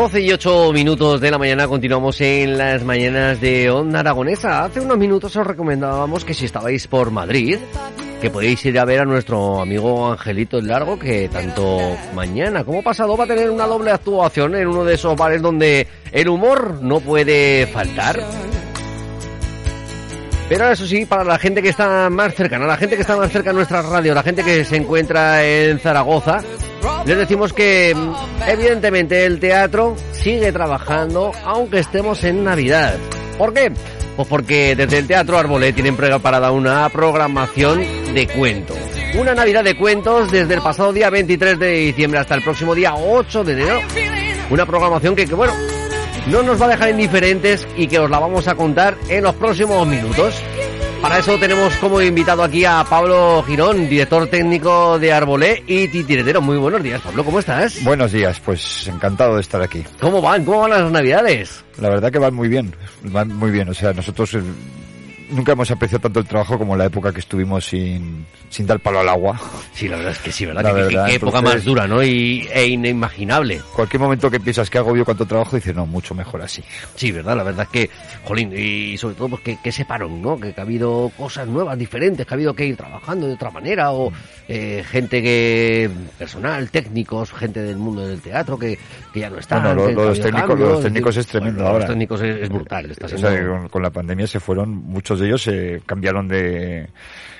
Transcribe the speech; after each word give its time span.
12 0.00 0.20
y 0.22 0.32
8 0.32 0.72
minutos 0.72 1.20
de 1.20 1.30
la 1.30 1.36
mañana 1.36 1.68
continuamos 1.68 2.18
en 2.22 2.56
las 2.56 2.82
mañanas 2.84 3.38
de 3.38 3.68
Onda 3.68 4.00
Aragonesa. 4.00 4.64
Hace 4.64 4.80
unos 4.80 4.96
minutos 4.96 5.36
os 5.36 5.46
recomendábamos 5.46 6.24
que 6.24 6.32
si 6.32 6.46
estabais 6.46 6.86
por 6.86 7.10
Madrid, 7.10 7.58
que 8.18 8.30
podéis 8.30 8.64
ir 8.64 8.78
a 8.78 8.86
ver 8.86 9.00
a 9.00 9.04
nuestro 9.04 9.60
amigo 9.60 10.10
Angelito 10.10 10.56
el 10.56 10.68
Largo, 10.68 10.98
que 10.98 11.28
tanto 11.28 11.78
mañana 12.14 12.64
como 12.64 12.82
pasado 12.82 13.14
va 13.14 13.24
a 13.24 13.26
tener 13.26 13.50
una 13.50 13.66
doble 13.66 13.90
actuación 13.90 14.54
en 14.54 14.68
uno 14.68 14.84
de 14.84 14.94
esos 14.94 15.14
bares 15.14 15.42
donde 15.42 15.86
el 16.12 16.28
humor 16.30 16.78
no 16.80 17.00
puede 17.00 17.66
faltar. 17.66 18.24
Pero 20.50 20.68
eso 20.68 20.84
sí, 20.84 21.06
para 21.06 21.22
la 21.22 21.38
gente 21.38 21.62
que 21.62 21.68
está 21.68 22.10
más 22.10 22.34
cercana, 22.34 22.66
la 22.66 22.76
gente 22.76 22.96
que 22.96 23.02
está 23.02 23.16
más 23.16 23.30
cerca 23.30 23.50
de 23.50 23.54
nuestra 23.54 23.82
radio, 23.82 24.12
la 24.12 24.24
gente 24.24 24.42
que 24.42 24.64
se 24.64 24.74
encuentra 24.74 25.46
en 25.46 25.78
Zaragoza, 25.78 26.42
les 27.06 27.16
decimos 27.16 27.52
que 27.52 27.94
evidentemente 28.48 29.26
el 29.26 29.38
teatro 29.38 29.94
sigue 30.10 30.50
trabajando 30.50 31.30
aunque 31.44 31.78
estemos 31.78 32.24
en 32.24 32.42
Navidad. 32.42 32.96
¿Por 33.38 33.54
qué? 33.54 33.70
Pues 34.16 34.26
porque 34.26 34.74
desde 34.74 34.98
el 34.98 35.06
Teatro 35.06 35.38
Arbolé 35.38 35.72
tienen 35.72 35.96
preparada 35.96 36.50
una 36.50 36.88
programación 36.88 38.12
de 38.12 38.26
cuentos. 38.26 38.76
Una 39.16 39.36
Navidad 39.36 39.62
de 39.62 39.78
cuentos 39.78 40.32
desde 40.32 40.54
el 40.54 40.62
pasado 40.62 40.92
día 40.92 41.10
23 41.10 41.60
de 41.60 41.70
diciembre 41.70 42.18
hasta 42.18 42.34
el 42.34 42.42
próximo 42.42 42.74
día 42.74 42.96
8 42.96 43.44
de 43.44 43.52
enero. 43.52 43.80
Una 44.50 44.66
programación 44.66 45.14
que, 45.14 45.26
que 45.26 45.34
bueno, 45.34 45.52
no 46.28 46.42
nos 46.42 46.60
va 46.60 46.66
a 46.66 46.70
dejar 46.70 46.90
indiferentes 46.90 47.66
y 47.76 47.86
que 47.86 47.98
os 47.98 48.10
la 48.10 48.18
vamos 48.18 48.46
a 48.48 48.54
contar 48.54 48.96
en 49.08 49.24
los 49.24 49.34
próximos 49.34 49.86
minutos. 49.86 50.34
Para 51.00 51.18
eso 51.18 51.38
tenemos 51.38 51.74
como 51.76 52.02
invitado 52.02 52.42
aquí 52.42 52.64
a 52.66 52.84
Pablo 52.88 53.42
Girón, 53.46 53.88
director 53.88 54.26
técnico 54.26 54.98
de 54.98 55.12
Arbolé 55.12 55.62
y 55.66 55.88
titiretero. 55.88 56.42
Muy 56.42 56.58
buenos 56.58 56.82
días, 56.82 57.00
Pablo, 57.00 57.24
¿cómo 57.24 57.38
estás? 57.38 57.82
Buenos 57.82 58.12
días, 58.12 58.38
pues 58.40 58.86
encantado 58.86 59.36
de 59.36 59.40
estar 59.40 59.62
aquí. 59.62 59.82
¿Cómo 59.98 60.20
van? 60.20 60.44
¿Cómo 60.44 60.60
van 60.60 60.70
las 60.70 60.90
navidades? 60.92 61.64
La 61.78 61.88
verdad 61.88 62.12
que 62.12 62.18
van 62.18 62.34
muy 62.34 62.48
bien, 62.48 62.74
van 63.04 63.28
muy 63.34 63.50
bien. 63.50 63.70
O 63.70 63.74
sea, 63.74 63.94
nosotros 63.94 64.34
eh, 64.34 64.42
nunca 65.30 65.52
hemos 65.52 65.70
apreciado 65.70 66.02
tanto 66.02 66.20
el 66.20 66.26
trabajo 66.26 66.58
como 66.58 66.76
la 66.76 66.84
época 66.86 67.12
que 67.12 67.20
estuvimos 67.20 67.64
sin, 67.66 68.26
sin 68.48 68.66
dar 68.66 68.80
palo 68.80 69.00
al 69.00 69.08
agua. 69.08 69.40
Sí, 69.72 69.88
la 69.88 69.96
verdad 69.96 70.12
es 70.12 70.18
que 70.18 70.32
sí, 70.32 70.46
¿verdad? 70.46 70.62
La 70.62 70.70
Que- 70.74 70.82
verdad, 70.82 71.06
qué 71.06 71.14
época 71.14 71.40
más 71.40 71.64
dura, 71.64 71.86
¿no? 71.86 72.02
Y, 72.02 72.48
e 72.52 72.66
inimaginable. 72.66 73.60
Cualquier 73.74 74.00
momento 74.00 74.30
que 74.30 74.40
piensas 74.40 74.68
que 74.70 74.78
agobio 74.78 75.04
cuánto 75.04 75.26
trabajo, 75.26 75.56
dices, 75.56 75.74
no, 75.74 75.86
mucho 75.86 76.14
mejor 76.14 76.42
así. 76.42 76.62
Sí, 76.94 77.12
¿verdad? 77.12 77.36
La 77.36 77.42
verdad 77.42 77.66
es 77.66 77.68
que, 77.70 77.90
jolín, 78.24 78.52
y 78.56 78.96
sobre 78.98 79.14
todo 79.14 79.28
pues 79.30 79.42
que, 79.42 79.58
que 79.62 79.72
separon, 79.72 80.20
¿no? 80.22 80.38
Que, 80.38 80.52
que 80.52 80.60
ha 80.60 80.64
habido 80.64 81.10
cosas 81.16 81.46
nuevas, 81.48 81.78
diferentes, 81.78 82.26
que 82.26 82.34
ha 82.34 82.36
habido 82.36 82.54
que 82.54 82.66
ir 82.66 82.76
trabajando 82.76 83.26
de 83.26 83.34
otra 83.34 83.50
manera, 83.50 83.92
o 83.92 84.12
eh, 84.48 84.84
gente 84.88 85.22
que, 85.22 85.90
personal, 86.18 86.70
técnicos, 86.70 87.32
gente 87.32 87.62
del 87.62 87.76
mundo 87.76 88.06
del 88.06 88.20
teatro 88.20 88.58
que, 88.58 88.78
que 89.12 89.20
ya 89.20 89.30
no. 89.30 89.36
Bueno, 89.48 89.74
lo- 89.74 89.86
que- 89.86 89.94
que 89.94 90.00
ha 90.00 90.04
los 90.04 90.20
técnicos- 90.20 90.48
cambios, 90.48 90.70
los 90.72 90.82
técnicos 90.82 91.16
es 91.16 91.26
bueno, 91.26 91.38
tremendo 91.40 91.62
Los 91.62 91.72
ahora. 91.72 91.86
técnicos 91.86 92.20
es, 92.22 92.42
es 92.42 92.48
brutal, 92.48 92.90
está 92.90 93.06
O 93.06 93.08
sea, 93.08 93.46
con, 93.48 93.68
con 93.68 93.82
la 93.82 93.90
pandemia 93.90 94.26
se 94.26 94.40
fueron, 94.40 94.70
muchos 94.70 95.19
de 95.20 95.26
ellos 95.28 95.42
se 95.42 95.82
cambiaron 95.86 96.26
de 96.28 96.88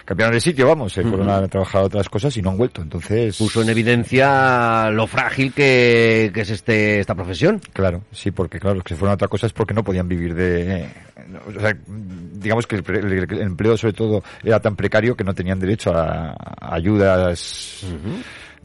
cambiaron 0.04 0.34
de 0.34 0.40
sitio, 0.40 0.66
vamos, 0.66 0.92
se 0.92 1.02
fueron 1.04 1.30
a 1.30 1.46
trabajar 1.46 1.82
a 1.82 1.84
otras 1.84 2.08
cosas 2.08 2.36
y 2.36 2.42
no 2.42 2.50
han 2.50 2.56
vuelto. 2.56 2.82
Entonces, 2.82 3.36
puso 3.38 3.62
en 3.62 3.68
evidencia 3.68 4.90
lo 4.90 5.06
frágil 5.06 5.52
que, 5.52 6.32
que 6.34 6.40
es 6.40 6.50
este 6.50 6.98
esta 6.98 7.14
profesión. 7.14 7.60
Claro, 7.72 8.02
sí, 8.10 8.32
porque 8.32 8.58
claro, 8.58 8.74
los 8.76 8.84
que 8.84 8.94
se 8.94 8.98
fueron 8.98 9.12
a 9.12 9.14
otra 9.14 9.28
cosa 9.28 9.46
es 9.46 9.52
porque 9.52 9.72
no 9.72 9.84
podían 9.84 10.08
vivir 10.08 10.34
de... 10.34 10.88
O 11.56 11.60
sea, 11.60 11.76
digamos 11.86 12.66
que 12.66 12.76
el, 12.76 12.84
el- 12.96 13.12
el 13.32 13.40
empleo 13.42 13.76
sobre 13.76 13.92
todo 13.92 14.24
era 14.42 14.58
tan 14.58 14.74
precario 14.74 15.14
que 15.16 15.22
no 15.22 15.32
tenían 15.32 15.60
derecho 15.60 15.94
a, 15.94 16.30
a 16.32 16.74
ayudas 16.74 17.84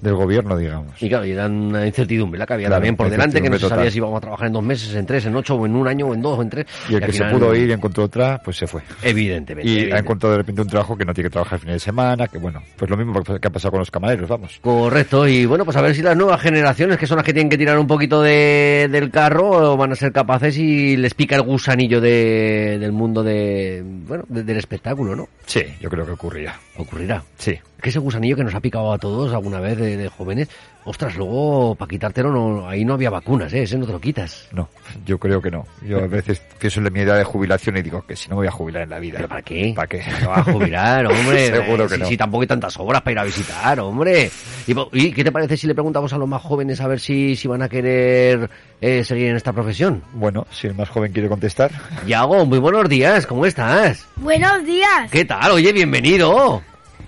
del 0.02 0.14
gobierno, 0.14 0.58
digamos. 0.58 1.02
Y 1.02 1.10
claro, 1.10 1.26
y 1.26 1.34
dan 1.34 1.52
una 1.54 1.86
incertidumbre 1.88 2.38
la 2.38 2.46
que 2.46 2.54
había 2.54 2.68
Claro, 2.68 2.78
también 2.78 2.96
por 2.96 3.10
delante, 3.10 3.42
que 3.42 3.50
no 3.50 3.58
se 3.58 3.68
sabía 3.68 3.90
si 3.90 3.98
íbamos 3.98 4.18
a 4.18 4.22
trabajar 4.22 4.48
en 4.48 4.54
dos 4.54 4.64
meses, 4.64 4.94
en 4.94 5.06
tres, 5.06 5.26
en 5.26 5.36
ocho, 5.36 5.56
o 5.56 5.66
en 5.66 5.76
un 5.76 5.88
año, 5.88 6.08
o 6.08 6.14
en 6.14 6.22
dos, 6.22 6.38
o 6.38 6.42
en 6.42 6.50
tres. 6.50 6.66
Y 6.90 6.96
el 6.96 7.02
que 7.02 7.12
se 7.14 7.24
pudo 7.26 7.56
ir 7.56 7.70
y 7.70 7.72
encontró 7.72 8.04
otra, 8.04 8.40
pues 8.44 8.58
se 8.58 8.68
fue. 8.68 8.82
Evidentemente. 9.02 9.70
Y 9.72 9.92
ha 9.92 9.98
encontrado 10.00 10.34
de 10.34 10.38
repente 10.40 10.62
un 10.62 10.68
trabajo 10.68 10.96
que 10.98 11.06
no 11.06 11.14
tiene 11.14 11.30
que 11.30 11.34
trabajar 11.34 11.60
fines 11.60 11.76
de 11.76 11.80
semana, 11.80 12.28
que 12.28 12.38
bueno, 12.38 12.62
pues 12.76 12.90
lo 12.92 12.98
mismo 12.98 13.22
que 13.24 13.48
ha 13.48 13.50
pasado 13.52 13.72
con 13.72 13.80
los 13.80 13.90
camareros, 13.90 14.30
vamos. 14.30 14.60
Correcto, 14.62 15.28
y 15.28 15.46
bueno, 15.46 15.66
pues 15.66 15.78
a 15.78 15.82
ver 15.82 15.96
si 15.96 16.02
las 16.02 16.16
nuevas 16.18 16.42
generaciones, 16.42 16.98
que 16.98 17.08
son 17.08 17.18
las 17.18 17.26
que 17.26 17.34
tienen 17.34 17.50
que 17.50 17.58
tirar 17.58 17.80
un 17.80 17.88
poquito 17.88 18.22
de, 18.22 18.88
del 18.92 19.10
carro, 19.10 19.76
van 19.78 19.92
a 19.94 19.96
ser 19.96 20.12
capaces 20.12 20.58
y 20.58 20.98
les 20.98 21.14
pica 21.14 21.36
el 21.36 21.42
gusanillo 21.44 22.00
de, 22.02 22.78
del 22.80 22.92
mundo 22.92 23.24
de, 23.24 23.82
bueno, 23.86 24.24
de- 24.28 24.44
del 24.44 24.58
espectáculo, 24.58 25.16
¿no? 25.16 25.30
Sí, 25.46 25.62
yo 25.80 25.90
creo 25.90 26.06
que 26.06 26.12
ocurrirá. 26.12 26.60
Ocurrirá. 26.78 27.24
Sí. 27.38 27.58
Que 27.86 27.90
ese 27.90 28.00
gusanillo 28.00 28.36
que 28.36 28.44
nos 28.44 28.56
ha 28.56 28.60
picado 28.62 28.92
a 28.92 28.98
todos 28.98 29.32
alguna 29.32 29.60
vez 29.60 29.78
de, 29.78 29.96
de 29.96 30.10
jóvenes, 30.10 30.50
ostras, 30.86 31.16
luego 31.16 31.76
para 31.76 31.88
quitártelo 31.88 32.32
no, 32.32 32.68
ahí 32.68 32.84
no 32.84 32.96
había 32.96 33.12
vacunas, 33.12 33.54
¿eh? 33.54 33.62
Ese 33.62 33.78
no 33.78 33.86
te 33.86 33.92
lo 33.92 34.02
quitas. 34.02 34.48
No, 34.52 34.68
yo 35.06 35.20
creo 35.20 35.40
que 35.40 35.52
no. 35.52 35.68
Yo 35.84 36.00
a 36.00 36.08
veces 36.08 36.42
pienso 36.58 36.80
en 36.80 36.92
mi 36.92 37.02
edad 37.02 37.16
de 37.16 37.24
jubilación 37.24 37.78
y 37.78 37.84
digo 37.84 38.04
que 38.04 38.16
si 38.16 38.28
no 38.28 38.38
me 38.38 38.40
voy 38.40 38.48
a 38.48 38.52
jubilar 38.52 38.82
en 38.82 38.90
la 38.90 38.98
vida. 38.98 39.18
¿Pero 39.18 39.30
para 39.30 39.44
qué? 39.44 39.72
¿Para 39.76 39.88
qué? 39.88 40.00
Te 40.00 40.26
vas 40.26 40.40
a 40.40 40.52
jubilar, 40.52 41.06
hombre. 41.12 41.46
Seguro 41.46 41.88
que 41.88 41.94
si, 41.94 42.00
no. 42.00 42.08
si 42.08 42.18
tampoco 42.18 42.42
hay 42.42 42.48
tantas 42.48 42.76
obras 42.80 43.04
para 43.04 43.12
ir 43.12 43.20
a 43.20 43.24
visitar, 43.24 43.80
hombre. 43.80 44.32
Y, 44.66 44.74
¿y 44.94 45.12
qué 45.12 45.24
te 45.24 45.32
parece 45.32 45.56
si 45.56 45.68
le 45.68 45.76
preguntamos 45.76 46.12
a 46.12 46.18
los 46.18 46.28
más 46.28 46.42
jóvenes 46.42 46.82
a 46.82 46.88
ver 46.88 47.00
si, 47.00 47.36
si 47.36 47.48
van 47.48 47.62
a 47.62 47.70
querer 47.70 48.50
eh, 48.82 49.04
seguir 49.04 49.28
en 49.28 49.36
esta 49.36 49.54
profesión? 49.54 50.02
Bueno, 50.14 50.48
si 50.50 50.66
el 50.66 50.74
más 50.74 50.90
joven 50.90 51.14
quiere 51.14 51.30
contestar. 51.30 51.70
Yago, 52.08 52.48
muy 52.48 52.58
buenos 52.58 52.90
días, 52.90 53.28
¿cómo 53.28 53.46
estás? 53.46 54.08
Buenos 54.16 54.66
días. 54.66 55.12
¿Qué 55.12 55.24
tal? 55.24 55.52
Oye, 55.52 55.72
bienvenido. 55.72 56.64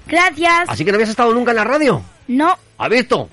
Gracias. 0.07 0.65
Así 0.67 0.83
que 0.85 0.91
no 0.91 0.95
habías 0.95 1.09
estado 1.09 1.33
nunca 1.33 1.51
en 1.51 1.57
la 1.57 1.63
radio. 1.63 2.01
No. 2.27 2.57
¿Has 2.77 2.89
visto? 2.89 3.29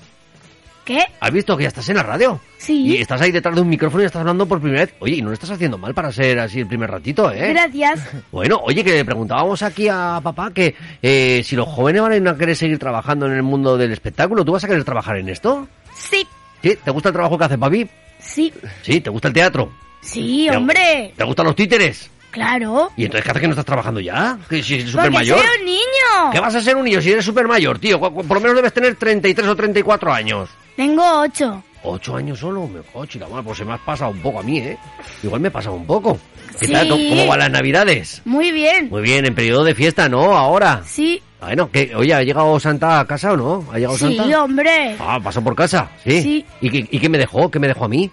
¿Qué? 0.83 0.99
¿Has 1.19 1.31
visto 1.31 1.57
que 1.57 1.63
ya 1.63 1.69
estás 1.69 1.89
en 1.89 1.95
la 1.95 2.03
radio? 2.03 2.39
Sí. 2.59 2.85
Y 2.85 2.97
estás 2.97 3.19
ahí 3.19 3.31
detrás 3.31 3.55
de 3.55 3.61
un 3.61 3.69
micrófono 3.69 4.03
y 4.03 4.05
estás 4.05 4.19
hablando 4.19 4.45
por 4.45 4.61
primera 4.61 4.81
vez. 4.85 4.93
Oye, 4.99 5.15
y 5.15 5.21
no 5.21 5.29
lo 5.29 5.33
estás 5.33 5.49
haciendo 5.49 5.79
mal 5.79 5.95
para 5.95 6.11
ser 6.11 6.37
así 6.39 6.59
el 6.59 6.67
primer 6.67 6.91
ratito, 6.91 7.31
¿eh? 7.31 7.49
Gracias. 7.53 8.01
Bueno, 8.31 8.59
oye, 8.63 8.83
que 8.83 8.91
le 8.91 9.05
preguntábamos 9.05 9.63
aquí 9.63 9.87
a 9.89 10.19
papá 10.21 10.51
que 10.53 10.75
eh, 11.01 11.41
si 11.43 11.55
los 11.55 11.67
jóvenes 11.67 12.01
van 12.03 12.27
a 12.27 12.37
querer 12.37 12.55
seguir 12.55 12.77
trabajando 12.77 13.25
en 13.25 13.31
el 13.33 13.41
mundo 13.43 13.77
del 13.77 13.91
espectáculo, 13.93 14.45
¿tú 14.45 14.51
vas 14.51 14.63
a 14.63 14.67
querer 14.67 14.83
trabajar 14.83 15.17
en 15.17 15.29
esto? 15.29 15.67
Sí. 15.97 16.27
¿Sí? 16.61 16.77
¿Te 16.83 16.91
gusta 16.91 17.09
el 17.09 17.13
trabajo 17.13 17.37
que 17.37 17.45
hace 17.45 17.57
papi? 17.57 17.87
Sí. 18.19 18.53
¿Sí? 18.83 19.01
¿Te 19.01 19.09
gusta 19.09 19.29
el 19.29 19.33
teatro? 19.33 19.71
Sí, 20.01 20.45
¿Te- 20.49 20.55
hombre. 20.55 21.13
¿Te 21.17 21.23
gustan 21.23 21.47
los 21.47 21.55
títeres? 21.55 22.11
Claro. 22.35 22.91
¿Y 22.97 23.05
entonces 23.05 23.23
qué 23.23 23.31
haces 23.31 23.41
que 23.41 23.47
no 23.47 23.53
estás 23.53 23.65
trabajando 23.65 23.99
ya? 24.01 24.37
¿Que 24.49 24.61
si 24.61 24.75
eres 24.75 24.89
súper 24.91 25.09
mayor? 25.09 25.39
soy 25.39 25.47
un 25.59 25.65
niño. 25.65 26.31
¿Qué 26.33 26.39
vas 26.39 26.53
a 26.53 26.61
ser 26.61 26.75
un 26.75 26.83
niño 26.85 27.01
si 27.01 27.11
eres 27.11 27.25
súper 27.25 27.47
mayor, 27.47 27.79
tío? 27.79 27.99
Por 27.99 28.13
lo 28.35 28.39
menos 28.41 28.55
debes 28.55 28.73
tener 28.73 28.95
33 28.95 29.47
o 29.47 29.55
34 29.55 30.13
años. 30.13 30.49
Tengo 30.75 31.21
ocho. 31.21 31.63
¿Ocho 31.83 32.15
años 32.17 32.39
solo? 32.39 32.67
Me 32.67 32.81
coche, 32.81 33.17
la 33.19 33.27
pues 33.41 33.57
se 33.59 33.63
me 33.65 33.73
ha 33.73 33.77
pasado 33.77 34.11
un 34.11 34.19
poco 34.19 34.39
a 34.39 34.43
mí, 34.43 34.57
¿eh? 34.59 34.77
Igual 35.23 35.39
me 35.39 35.47
ha 35.47 35.51
pasado 35.51 35.75
un 35.75 35.85
poco. 35.85 36.17
¿Qué 36.59 36.67
Sí. 36.67 36.73
tal? 36.73 36.89
¿Cómo, 36.89 37.07
cómo 37.09 37.27
van 37.27 37.39
las 37.39 37.51
navidades? 37.51 38.21
Muy 38.25 38.51
bien. 38.51 38.89
Muy 38.89 39.01
bien, 39.01 39.25
en 39.25 39.33
periodo 39.35 39.63
de 39.63 39.75
fiesta, 39.75 40.09
¿no? 40.09 40.35
Ahora. 40.35 40.81
Sí. 40.85 41.21
Bueno, 41.39 41.69
que, 41.71 41.95
oye, 41.95 42.13
¿ha 42.13 42.23
llegado 42.23 42.59
Santa 42.59 42.99
a 42.99 43.05
casa 43.05 43.33
o 43.33 43.37
no? 43.37 43.65
¿Ha 43.71 43.75
llegado 43.77 43.97
Sí, 43.97 44.17
Santa? 44.17 44.43
hombre. 44.43 44.95
Ah, 44.99 45.19
pasó 45.23 45.43
por 45.43 45.55
casa, 45.55 45.89
¿sí? 46.03 46.21
Sí. 46.21 46.45
¿Y, 46.61 46.69
qué, 46.71 46.87
¿Y 46.89 46.99
qué 46.99 47.07
me 47.07 47.17
dejó? 47.19 47.51
¿Qué 47.51 47.59
me 47.59 47.67
dejó 47.67 47.85
a 47.85 47.89
mí? 47.89 48.09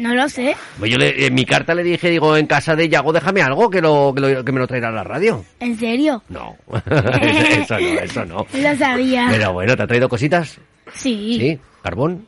No 0.00 0.14
lo 0.14 0.28
sé. 0.28 0.56
Pues 0.78 0.90
yo 0.90 0.96
le- 0.98 1.26
en 1.26 1.34
mi 1.34 1.44
carta 1.44 1.74
le 1.74 1.82
dije, 1.82 2.08
digo, 2.08 2.36
en 2.36 2.46
casa 2.46 2.74
de 2.74 2.88
Yago 2.88 3.12
déjame 3.12 3.42
algo 3.42 3.68
que, 3.68 3.80
lo, 3.82 4.12
que, 4.14 4.20
lo- 4.20 4.44
que 4.44 4.52
me 4.52 4.58
lo 4.60 4.66
traerá 4.66 4.88
a 4.88 4.92
la 4.92 5.04
radio. 5.04 5.44
¿En 5.60 5.78
serio? 5.78 6.22
No, 6.30 6.56
eso 6.90 7.78
no, 7.78 8.00
eso 8.00 8.24
no. 8.24 8.46
Lo 8.54 8.76
sabía. 8.76 9.28
Pero 9.30 9.52
bueno, 9.52 9.76
¿te 9.76 9.82
ha 9.82 9.86
traído 9.86 10.08
cositas? 10.08 10.58
Sí. 10.94 11.36
¿Sí? 11.38 11.58
¿Carbón? 11.82 12.26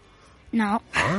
No. 0.52 0.82
Ah, 0.94 1.18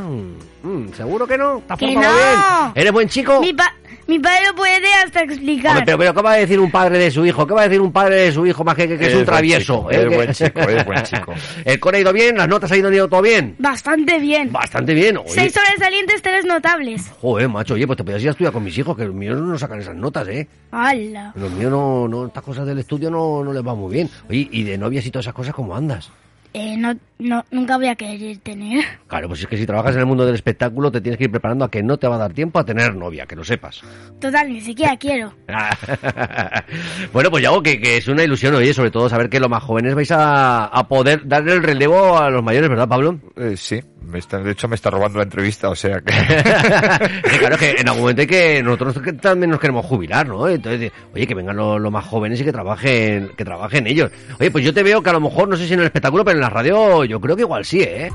mm, 0.64 0.94
¿Seguro 0.96 1.26
que 1.28 1.38
no? 1.38 1.62
¿Te 1.68 1.74
has 1.74 1.80
¡Que 1.80 1.88
portado 1.94 2.14
no! 2.14 2.20
bien? 2.20 2.72
¿Eres 2.76 2.92
buen 2.92 3.10
chico? 3.10 3.42
Mi, 3.42 3.52
pa 3.54 3.74
mi 4.06 4.20
padre 4.20 4.48
lo 4.48 4.56
puede 4.56 4.94
hasta 4.96 5.22
explicar. 5.24 5.72
Hombre, 5.72 5.86
pero, 5.86 5.98
pero 5.98 6.14
¿qué 6.14 6.22
va 6.22 6.32
a 6.34 6.36
decir 6.36 6.60
un 6.60 6.70
padre 6.70 6.98
de 7.00 7.10
su 7.10 7.26
hijo? 7.26 7.48
¿Qué 7.48 7.54
va 7.54 7.62
a 7.62 7.68
decir 7.68 7.80
un 7.82 7.92
padre 7.92 8.16
de 8.18 8.32
su 8.34 8.46
hijo 8.46 8.64
más 8.64 8.76
que, 8.76 8.88
que, 8.88 8.98
que 9.00 9.08
es 9.08 9.16
un 9.16 9.26
travieso? 9.26 9.88
chico, 9.88 9.92
eh? 9.92 9.96
es 10.04 10.10
Que- 10.10 10.16
buen 10.16 10.32
chico, 10.34 10.60
es 10.60 10.86
buen 10.86 11.04
chico. 11.04 11.34
¿El 11.66 11.80
cole 11.80 11.98
ha 11.98 12.02
ido 12.02 12.14
bien? 12.14 12.38
¿Las 12.38 12.48
notas 12.50 12.72
ha 12.72 12.78
ido 12.78 13.08
todo 13.10 13.22
bien? 13.22 13.56
Bastante 13.58 14.20
bien. 14.20 14.52
Bastante 14.52 14.94
bien. 14.94 15.18
Oye, 15.18 15.30
Seis 15.30 15.54
sobresalientes, 15.54 16.22
tres 16.22 16.46
notables. 16.46 17.10
Joder, 17.22 17.48
macho, 17.50 17.74
oye, 17.76 17.88
pues 17.88 17.98
te 17.98 18.04
podías 18.04 18.22
ir 18.22 18.28
a 18.28 18.32
estudiar 18.32 18.54
con 18.54 18.64
mis 18.64 18.78
hijos, 18.78 18.96
que 18.96 19.06
los 19.06 19.16
míos 19.16 19.40
no 19.42 19.58
sacan 19.58 19.80
esas 19.80 19.96
notas, 19.96 20.28
¿eh? 20.28 20.48
¡Hala! 20.72 21.32
Los 21.36 21.50
míos 21.52 21.72
no, 21.72 22.08
no, 22.08 22.28
estas 22.28 22.44
cosas 22.44 22.68
del 22.68 22.80
estudio 22.80 23.10
no, 23.10 23.44
no 23.44 23.52
les 23.54 23.66
va 23.66 23.74
muy 23.74 23.92
bien. 23.92 24.10
Oye, 24.30 24.48
y 24.52 24.64
de 24.64 24.78
novias 24.78 25.06
y 25.06 25.12
todas 25.12 25.26
esas 25.26 25.34
cosas, 25.34 25.56
¿cómo 25.56 25.76
andas? 25.76 26.12
Eh, 26.54 26.78
no, 26.78 26.96
no, 27.18 27.44
nunca 27.50 27.78
voy 27.78 27.88
a 27.88 27.96
querer 27.96 28.38
tener. 28.38 28.84
Claro, 29.08 29.28
pues 29.28 29.42
es 29.42 29.48
que 29.48 29.58
si 29.58 29.66
trabajas 29.66 29.96
en 29.96 30.02
el 30.02 30.06
mundo 30.06 30.26
del 30.26 30.36
espectáculo 30.36 30.92
te 30.92 31.02
tienes 31.02 31.18
que 31.18 31.24
ir 31.24 31.32
preparando 31.32 31.66
a 31.66 31.72
que 31.72 31.82
no 31.82 31.98
te 31.98 32.08
va 32.08 32.16
a 32.16 32.20
dar 32.20 32.34
tiempo 32.34 32.60
a 32.60 32.66
tener 32.66 32.96
novia, 32.96 33.26
que 33.26 33.36
lo 33.36 33.44
sepas. 33.44 33.82
Total, 34.20 34.52
ni 34.52 34.62
siquiera 34.62 34.96
quiero. 34.98 35.34
bueno, 37.14 37.32
pues 37.32 37.42
ya 37.42 37.50
hago 37.50 37.64
que, 37.64 37.80
que 37.80 37.98
es 37.98 38.08
una 38.08 38.24
ilusión, 38.24 38.54
oye, 38.54 38.74
sobre 38.74 38.92
todo 38.92 39.10
saber 39.10 39.30
que 39.30 39.40
los 39.40 39.50
más 39.50 39.64
jóvenes 39.64 39.96
vais 39.96 40.12
a, 40.12 40.66
a 40.66 40.88
poder 40.88 41.28
darle 41.28 41.54
el 41.54 41.64
relevo 41.64 42.18
a 42.18 42.30
los 42.30 42.44
mayores, 42.44 42.70
¿verdad, 42.70 42.88
Pablo? 42.88 43.20
Eh, 43.36 43.56
sí, 43.58 43.80
me 44.06 44.20
está, 44.20 44.40
de 44.40 44.52
hecho 44.52 44.68
me 44.68 44.76
está 44.76 44.90
robando 44.90 45.18
la 45.18 45.24
entrevista, 45.24 45.70
o 45.70 45.76
sea 45.76 46.02
que... 46.02 46.14
Claro, 47.40 47.58
que 47.58 47.72
en 47.72 47.88
algún 47.88 48.04
momento 48.04 48.22
hay 48.22 48.28
que 48.28 48.64
nosotros 48.64 48.96
también 49.22 49.50
nos 49.50 49.60
queremos 49.60 49.86
jubilar, 49.86 50.28
¿no? 50.28 50.48
Entonces, 50.48 50.92
oye, 51.14 51.28
que 51.28 51.34
vengan 51.34 51.58
los, 51.58 51.82
los 51.82 51.92
más 51.92 52.06
jóvenes 52.06 52.40
y 52.40 52.44
que 52.44 52.52
trabajen, 52.52 53.32
que 53.36 53.44
trabajen 53.44 53.88
ellos. 53.88 54.12
Oye, 54.40 54.52
pues 54.52 54.64
yo 54.64 54.74
te 54.74 54.84
veo 54.84 55.02
que 55.02 55.10
a 55.10 55.14
lo 55.14 55.20
mejor, 55.20 55.50
no 55.50 55.58
sé 55.58 55.68
si 55.68 55.74
en 55.74 55.80
el 55.80 55.86
espectáculo, 55.86 56.24
pero 56.24 56.38
en 56.38 56.43
la 56.44 56.50
radio 56.50 57.04
yo 57.06 57.19
creo 57.19 57.36
que 57.36 57.42
igual 57.44 57.66
sí, 57.66 57.81
¿eh? 57.81 58.12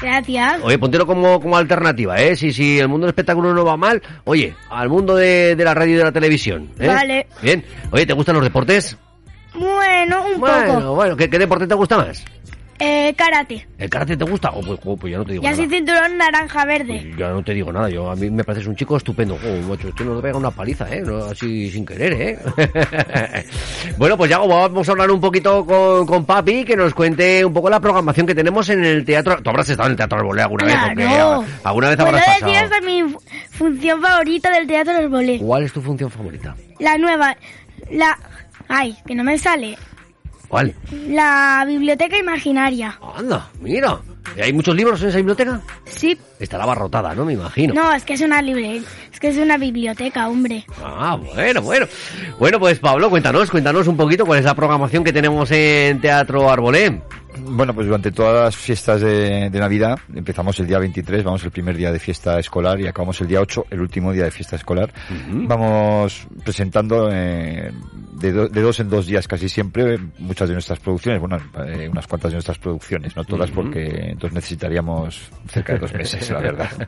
Gracias. 0.00 0.60
Oye, 0.62 0.78
póntelo 0.78 1.06
como, 1.06 1.40
como 1.40 1.56
alternativa, 1.58 2.18
¿eh? 2.18 2.34
Si, 2.34 2.52
si 2.54 2.78
el 2.78 2.88
mundo 2.88 3.04
del 3.06 3.10
espectáculo 3.10 3.52
no 3.52 3.64
va 3.66 3.76
mal, 3.76 4.00
oye, 4.24 4.54
al 4.70 4.88
mundo 4.88 5.14
de, 5.14 5.54
de 5.56 5.64
la 5.64 5.74
radio 5.74 5.94
y 5.94 5.98
de 5.98 6.04
la 6.04 6.12
televisión. 6.12 6.70
¿eh? 6.78 6.86
Vale. 6.86 7.26
Bien. 7.42 7.62
Oye, 7.90 8.06
¿te 8.06 8.14
gustan 8.14 8.34
los 8.36 8.44
deportes? 8.44 8.96
Bueno, 9.54 10.24
un 10.34 10.40
Bueno, 10.40 10.74
poco. 10.80 10.94
bueno, 10.94 11.16
¿qué, 11.16 11.28
qué 11.28 11.38
deporte 11.38 11.66
te 11.66 11.74
gusta 11.74 11.98
más? 11.98 12.24
Eh, 12.82 13.12
karate. 13.14 13.66
¿El 13.78 13.90
karate 13.90 14.16
te 14.16 14.24
gusta? 14.24 14.50
Oh, 14.54 14.62
pues, 14.62 14.80
oh, 14.84 14.96
pues 14.96 15.10
ya 15.12 15.18
no 15.18 15.24
te 15.24 15.32
digo 15.32 15.42
Ya 15.44 15.50
nada. 15.50 15.62
soy 15.62 15.70
cinturón 15.70 16.16
naranja 16.16 16.64
verde. 16.64 17.00
Pues 17.04 17.16
ya 17.18 17.28
no 17.28 17.42
te 17.44 17.52
digo 17.52 17.70
nada, 17.72 17.90
yo 17.90 18.10
a 18.10 18.16
mí 18.16 18.30
me 18.30 18.42
pareces 18.42 18.66
un 18.68 18.74
chico 18.76 18.96
estupendo. 18.96 19.34
Oh, 19.44 19.68
macho, 19.68 19.88
este 19.88 20.02
nos 20.04 20.22
pega 20.22 20.38
una 20.38 20.50
paliza, 20.50 20.88
¿eh? 20.94 21.02
No, 21.04 21.24
así 21.26 21.70
sin 21.70 21.84
querer, 21.84 22.12
¿eh? 22.14 22.38
bueno, 23.98 24.16
pues 24.16 24.30
ya 24.30 24.38
vamos 24.38 24.88
a 24.88 24.92
hablar 24.92 25.10
un 25.10 25.20
poquito 25.20 25.64
con, 25.66 26.06
con 26.06 26.24
Papi, 26.24 26.64
que 26.64 26.76
nos 26.76 26.94
cuente 26.94 27.44
un 27.44 27.52
poco 27.52 27.68
la 27.70 27.80
programación 27.80 28.26
que 28.26 28.34
tenemos 28.34 28.68
en 28.70 28.84
el 28.84 29.04
teatro. 29.04 29.42
Tú 29.42 29.50
habrás 29.50 29.68
estado 29.68 29.88
en 29.88 29.92
el 29.92 29.96
teatro 29.96 30.18
Arbolé 30.18 30.42
alguna 30.42 30.64
vez, 30.64 30.74
Claro. 30.74 31.36
porque 31.36 31.50
alguna 31.64 31.88
vez 31.90 32.00
habrás 32.00 32.26
decir 32.26 32.40
pasado. 32.68 32.86
mi 32.86 33.02
fu- 33.12 33.20
función 33.50 34.00
favorita 34.00 34.50
del 34.50 34.66
teatro 34.66 34.94
del 34.94 35.08
bolé. 35.08 35.38
¿Cuál 35.38 35.64
es 35.64 35.72
tu 35.72 35.80
función 35.82 36.10
favorita? 36.10 36.54
La 36.78 36.96
nueva, 36.98 37.36
la... 37.90 38.18
Ay, 38.68 38.96
que 39.06 39.14
no 39.16 39.24
me 39.24 39.36
sale. 39.36 39.76
¿Cuál? 40.50 40.74
La 41.06 41.64
biblioteca 41.64 42.18
imaginaria. 42.18 42.98
Anda, 43.16 43.48
mira. 43.60 44.00
¿Y 44.36 44.40
¿Hay 44.40 44.52
muchos 44.52 44.74
libros 44.74 45.00
en 45.00 45.08
esa 45.08 45.18
biblioteca? 45.18 45.60
Sí. 45.86 46.18
Estará 46.40 46.64
abarrotada, 46.64 47.14
¿no? 47.14 47.24
Me 47.24 47.34
imagino. 47.34 47.72
No, 47.72 47.92
es 47.92 48.04
que 48.04 48.14
es 48.14 48.20
una 48.20 48.42
libre, 48.42 48.82
es 49.12 49.20
que 49.20 49.28
es 49.28 49.36
una 49.36 49.56
biblioteca, 49.56 50.28
hombre. 50.28 50.64
Ah, 50.82 51.16
bueno, 51.16 51.62
bueno. 51.62 51.86
Bueno, 52.38 52.58
pues 52.58 52.80
Pablo, 52.80 53.08
cuéntanos, 53.08 53.48
cuéntanos 53.48 53.86
un 53.86 53.96
poquito 53.96 54.26
cuál 54.26 54.40
es 54.40 54.44
la 54.44 54.54
programación 54.54 55.04
que 55.04 55.12
tenemos 55.12 55.48
en 55.52 56.00
Teatro 56.00 56.50
Arbolé. 56.50 57.00
Bueno, 57.38 57.72
pues 57.72 57.86
durante 57.86 58.10
todas 58.10 58.44
las 58.44 58.56
fiestas 58.56 59.00
de, 59.00 59.50
de 59.50 59.60
Navidad, 59.60 59.98
empezamos 60.14 60.58
el 60.58 60.66
día 60.66 60.80
23, 60.80 61.22
vamos 61.22 61.44
el 61.44 61.52
primer 61.52 61.76
día 61.76 61.92
de 61.92 62.00
fiesta 62.00 62.38
escolar 62.40 62.80
y 62.80 62.88
acabamos 62.88 63.20
el 63.20 63.28
día 63.28 63.40
8, 63.40 63.66
el 63.70 63.80
último 63.80 64.12
día 64.12 64.24
de 64.24 64.30
fiesta 64.32 64.56
escolar. 64.56 64.92
Vamos 65.30 66.26
presentando 66.44 67.08
eh, 67.12 67.72
de, 68.20 68.32
do- 68.32 68.48
de 68.48 68.60
dos 68.60 68.78
en 68.80 68.88
dos 68.90 69.06
días 69.06 69.26
casi 69.26 69.48
siempre 69.48 69.98
muchas 70.18 70.48
de 70.48 70.54
nuestras 70.54 70.78
producciones, 70.80 71.20
bueno, 71.20 71.38
eh, 71.66 71.88
unas 71.90 72.06
cuantas 72.06 72.30
de 72.30 72.36
nuestras 72.36 72.58
producciones, 72.58 73.16
no 73.16 73.24
todas 73.24 73.50
porque 73.50 74.10
entonces 74.10 74.34
necesitaríamos 74.34 75.30
cerca 75.48 75.72
de 75.74 75.78
dos 75.80 75.92
meses, 75.94 76.30
la 76.30 76.40
verdad. 76.40 76.68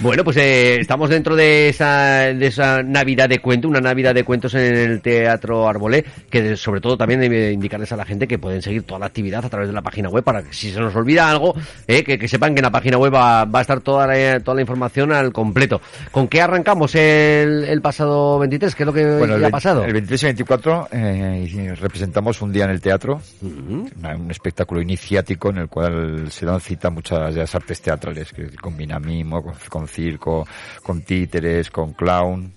Bueno, 0.00 0.24
pues 0.24 0.36
eh, 0.36 0.80
estamos 0.80 1.08
dentro 1.10 1.36
de 1.36 1.68
esa, 1.68 2.32
de 2.34 2.46
esa 2.46 2.82
Navidad 2.82 3.28
de 3.28 3.38
cuento, 3.38 3.68
una 3.68 3.80
Navidad 3.80 4.14
de 4.14 4.24
cuentos 4.24 4.54
en 4.54 4.74
el 4.74 5.00
Teatro 5.00 5.68
Arbolé, 5.68 6.04
que 6.30 6.56
sobre 6.56 6.80
todo 6.80 6.96
también 6.96 7.20
debe 7.20 7.52
indicarles 7.52 7.92
a 7.92 7.96
la 7.96 8.04
gente 8.04 8.26
que 8.26 8.38
pueden 8.38 8.60
seguir 8.62 8.82
toda 8.82 9.00
la 9.00 9.06
actividad 9.06 9.44
a 9.44 9.48
través 9.48 9.68
de 9.68 9.74
la 9.74 9.82
página 9.82 10.08
web 10.08 10.24
para 10.24 10.42
que 10.42 10.52
si 10.52 10.70
se 10.72 10.80
nos 10.80 10.94
olvida 10.96 11.30
algo, 11.30 11.54
eh, 11.86 12.02
que, 12.04 12.18
que 12.18 12.28
sepan 12.28 12.54
que 12.54 12.60
en 12.60 12.64
la 12.64 12.70
página 12.70 12.98
web 12.98 13.14
va, 13.14 13.44
va 13.44 13.58
a 13.60 13.62
estar 13.62 13.80
toda 13.80 14.06
la, 14.06 14.40
toda 14.40 14.56
la 14.56 14.60
información 14.62 15.12
al 15.12 15.32
completo. 15.32 15.80
¿Con 16.10 16.28
qué 16.28 16.40
arrancamos 16.42 16.94
el, 16.94 17.64
el 17.68 17.80
pasado 17.80 18.38
23? 18.40 18.74
¿Qué 18.74 18.82
es 18.82 18.86
lo 18.86 18.92
que 18.92 19.04
Bueno, 19.18 19.36
el, 19.36 19.44
ha 19.44 19.50
pasado? 19.50 19.84
el 19.84 20.03
23 20.06 20.22
y 20.22 20.26
24 20.26 20.88
eh, 20.92 21.74
representamos 21.80 22.42
un 22.42 22.52
día 22.52 22.64
en 22.64 22.70
el 22.70 22.80
teatro, 22.80 23.20
un 23.42 24.30
espectáculo 24.30 24.80
iniciático 24.82 25.50
en 25.50 25.58
el 25.58 25.68
cual 25.68 26.30
se 26.30 26.44
dan 26.44 26.60
cita 26.60 26.90
muchas 26.90 27.34
de 27.34 27.40
las 27.40 27.54
artes 27.54 27.80
teatrales, 27.80 28.32
que 28.32 28.50
combina 28.56 28.98
mimo, 28.98 29.42
con, 29.42 29.54
con 29.68 29.88
circo, 29.88 30.46
con 30.82 31.02
títeres, 31.02 31.70
con 31.70 31.92
clown, 31.94 32.52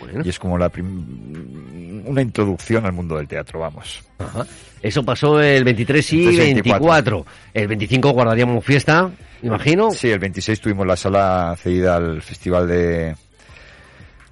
bueno. 0.00 0.22
y 0.24 0.28
es 0.28 0.38
como 0.38 0.56
la 0.56 0.68
prim- 0.70 2.02
una 2.06 2.22
introducción 2.22 2.86
al 2.86 2.92
mundo 2.92 3.16
del 3.16 3.28
teatro, 3.28 3.60
vamos. 3.60 4.02
Ajá. 4.18 4.46
Eso 4.80 5.02
pasó 5.04 5.40
el 5.40 5.64
23 5.64 6.12
y 6.12 6.16
23 6.26 6.48
y 6.48 6.54
24. 6.54 7.26
El 7.52 7.68
25 7.68 8.10
guardaríamos 8.10 8.64
fiesta, 8.64 9.10
imagino. 9.42 9.90
Sí, 9.90 10.08
el 10.10 10.18
26 10.18 10.60
tuvimos 10.60 10.86
la 10.86 10.96
sala 10.96 11.54
cedida 11.58 11.96
al 11.96 12.22
festival 12.22 12.68
de 12.68 13.14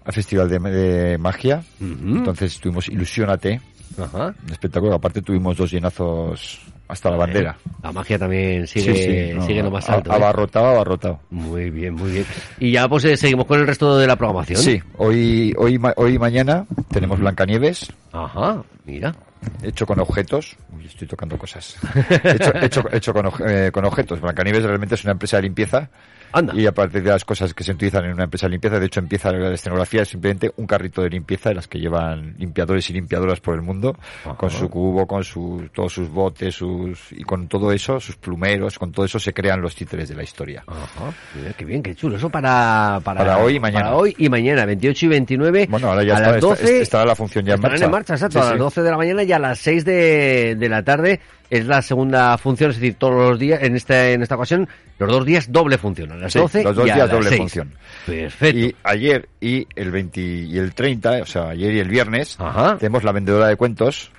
al 0.04 0.12
festival 0.12 0.49
de, 0.49 0.58
de 0.58 1.19
magia, 1.19 1.62
entonces 1.81 2.58
tuvimos 2.60 2.88
Ilusiónate, 2.88 3.60
Ajá. 3.99 4.34
un 4.46 4.52
espectáculo, 4.52 4.94
aparte 4.94 5.22
tuvimos 5.22 5.56
dos 5.56 5.70
llenazos 5.70 6.60
hasta 6.88 7.10
la 7.10 7.16
bandera. 7.16 7.56
La 7.82 7.93
magia 7.93 8.19
también 8.19 8.66
sigue, 8.66 8.94
Sí, 8.94 9.02
sí, 9.31 9.34
no, 9.34 9.46
sigue 9.46 9.62
lo 9.62 9.70
más 9.70 9.88
alto. 9.88 10.10
¿eh? 10.10 10.14
Abarrotado, 10.14 10.66
abarrotado. 10.66 11.20
Muy 11.31 11.70
bien, 11.70 11.94
muy 11.94 12.10
bien. 12.10 12.26
Y 12.60 12.72
ya 12.72 12.87
pues 12.88 13.04
eh, 13.06 13.16
seguimos 13.16 13.46
con 13.46 13.60
el 13.60 13.66
resto 13.66 13.96
de 13.96 14.06
la 14.06 14.16
programación. 14.16 14.58
Sí, 14.60 14.82
hoy, 14.99 15.54
hoy, 15.56 15.78
ma- 15.78 15.94
hoy 15.96 16.14
y 16.14 16.19
mañana 16.19 16.66
tenemos 16.90 17.19
Blancanieves, 17.19 17.90
Ajá, 18.12 18.62
mira. 18.84 19.14
hecho 19.62 19.87
con 19.87 20.00
objetos. 20.00 20.56
Uy, 20.76 20.84
estoy 20.87 21.08
tocando 21.08 21.38
cosas. 21.38 21.76
hecho 22.25 22.52
hecho, 22.60 22.84
hecho 22.93 23.12
con, 23.14 23.26
oj- 23.26 23.49
eh, 23.49 23.70
con 23.72 23.84
objetos. 23.87 24.20
Blancanieves 24.20 24.62
realmente 24.64 24.94
es 24.96 25.04
una 25.04 25.12
empresa 25.12 25.37
de 25.38 25.44
limpieza. 25.44 25.88
Anda. 26.32 26.52
Y 26.55 26.67
aparte 26.67 27.00
de 27.00 27.11
las 27.11 27.25
cosas 27.25 27.52
que 27.55 27.64
se 27.64 27.73
utilizan 27.73 28.05
en 28.06 28.12
una 28.14 28.25
empresa 28.25 28.46
de 28.46 28.50
limpieza, 28.52 28.79
de 28.79 28.87
hecho 28.87 29.00
empieza 29.00 29.31
la 29.32 29.52
escenografía 29.55 30.02
es 30.02 30.08
simplemente 30.08 30.50
un 30.56 30.67
carrito 30.67 31.02
de 31.02 31.11
limpieza 31.11 31.50
de 31.50 31.55
las 31.56 31.69
que 31.69 31.79
llevan 31.79 32.34
limpiadores 32.38 32.88
y 32.90 32.93
limpiadoras 32.94 33.40
por 33.40 33.55
el 33.55 33.62
mundo, 33.62 33.96
Ajá. 34.25 34.34
con 34.37 34.50
su 34.50 34.69
cubo, 34.69 35.06
con 35.06 35.25
su, 35.25 35.69
todos 35.75 35.93
sus 35.93 36.08
botes, 36.08 36.55
sus, 36.55 37.12
y 37.12 37.23
con 37.23 37.49
todo 37.49 37.73
eso, 37.73 38.00
sus 38.00 38.17
plumeros, 38.17 38.79
con 38.79 38.93
todo 38.93 39.05
eso 39.05 39.19
se 39.19 39.32
crean 39.32 39.61
los 39.61 39.75
títeres 39.75 40.08
de 40.08 40.14
la 40.14 40.23
historia. 40.23 40.64
Ajá, 40.67 41.12
qué 41.56 41.64
bien, 41.64 41.82
qué 41.82 41.94
chulo. 41.94 42.17
Eso 42.17 42.31
para, 42.31 43.00
para, 43.05 43.19
Para 43.20 43.38
hoy 43.38 43.56
y 43.56 43.61
mañana. 43.61 43.85
Para 43.87 43.96
hoy 43.96 44.14
y 44.19 44.28
mañana, 44.28 44.64
28 44.64 45.06
y 45.06 45.08
29. 45.08 45.67
Bueno, 45.70 45.88
ahora 45.88 46.02
ya 46.05 46.12
a 46.14 46.17
está, 46.17 46.26
las 46.28 46.37
está- 46.37 46.46
12, 46.49 46.82
estará 46.82 47.05
la 47.06 47.17
función 47.17 47.44
ya 47.44 47.55
en 47.55 47.61
marcha. 47.61 47.85
en 47.85 47.90
marcha, 47.90 48.14
exacto. 48.14 48.38
Sí, 48.38 48.38
a 48.38 48.44
las 48.44 48.52
sí. 48.55 48.58
12 48.58 48.82
de 48.82 48.90
la 48.90 48.96
mañana 48.96 49.23
y 49.23 49.32
a 49.32 49.38
las 49.38 49.58
6 49.58 49.85
de, 49.85 50.56
de 50.58 50.69
la 50.69 50.82
tarde 50.82 51.20
es 51.52 51.66
la 51.66 51.82
segunda 51.82 52.37
función, 52.38 52.70
es 52.70 52.76
decir, 52.81 52.94
todos 52.99 53.14
los 53.31 53.38
días, 53.38 53.62
en 53.62 53.76
esta, 53.76 54.10
en 54.10 54.22
esta 54.22 54.37
ocasión, 54.37 54.69
los 54.99 55.10
dos 55.10 55.25
días 55.26 55.52
doble 55.52 55.76
función. 55.78 56.10
A 56.12 56.16
las 56.16 56.32
Sí, 56.32 56.38
12 56.38 56.64
los 56.64 56.76
dos 56.76 56.87
y 56.87 56.90
a 56.90 56.94
días 56.94 57.06
las 57.08 57.10
doble 57.16 57.28
6. 57.28 57.38
función. 57.40 57.75
Perfecto. 58.06 58.58
Y 58.58 58.75
ayer 58.84 59.28
y 59.40 59.66
el 59.76 59.90
20 59.90 60.20
y 60.20 60.58
el 60.58 60.75
30, 60.75 61.10
o 61.22 61.26
sea, 61.26 61.49
ayer 61.50 61.72
y 61.75 61.78
el 61.81 61.88
viernes, 61.88 62.37
Ajá. 62.40 62.78
tenemos 62.78 63.04
La 63.04 63.12
Vendedora 63.12 63.49
de 63.49 63.56
Cuentos, 63.56 64.10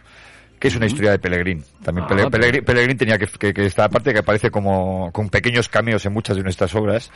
que 0.59 0.67
es 0.67 0.75
una 0.75 0.85
historia 0.85 1.11
de 1.11 1.19
Pelegrín. 1.19 1.63
También 1.83 2.05
Ah, 2.09 2.29
tenía 2.29 3.17
que, 3.17 3.27
que, 3.27 3.53
que 3.53 3.65
esta 3.65 3.89
parte 3.89 4.13
que 4.13 4.19
aparece 4.19 4.49
como 4.51 5.11
con 5.11 5.29
pequeños 5.29 5.67
cameos 5.69 6.05
en 6.05 6.13
muchas 6.13 6.37
de 6.37 6.43
nuestras 6.43 6.73
obras. 6.75 7.11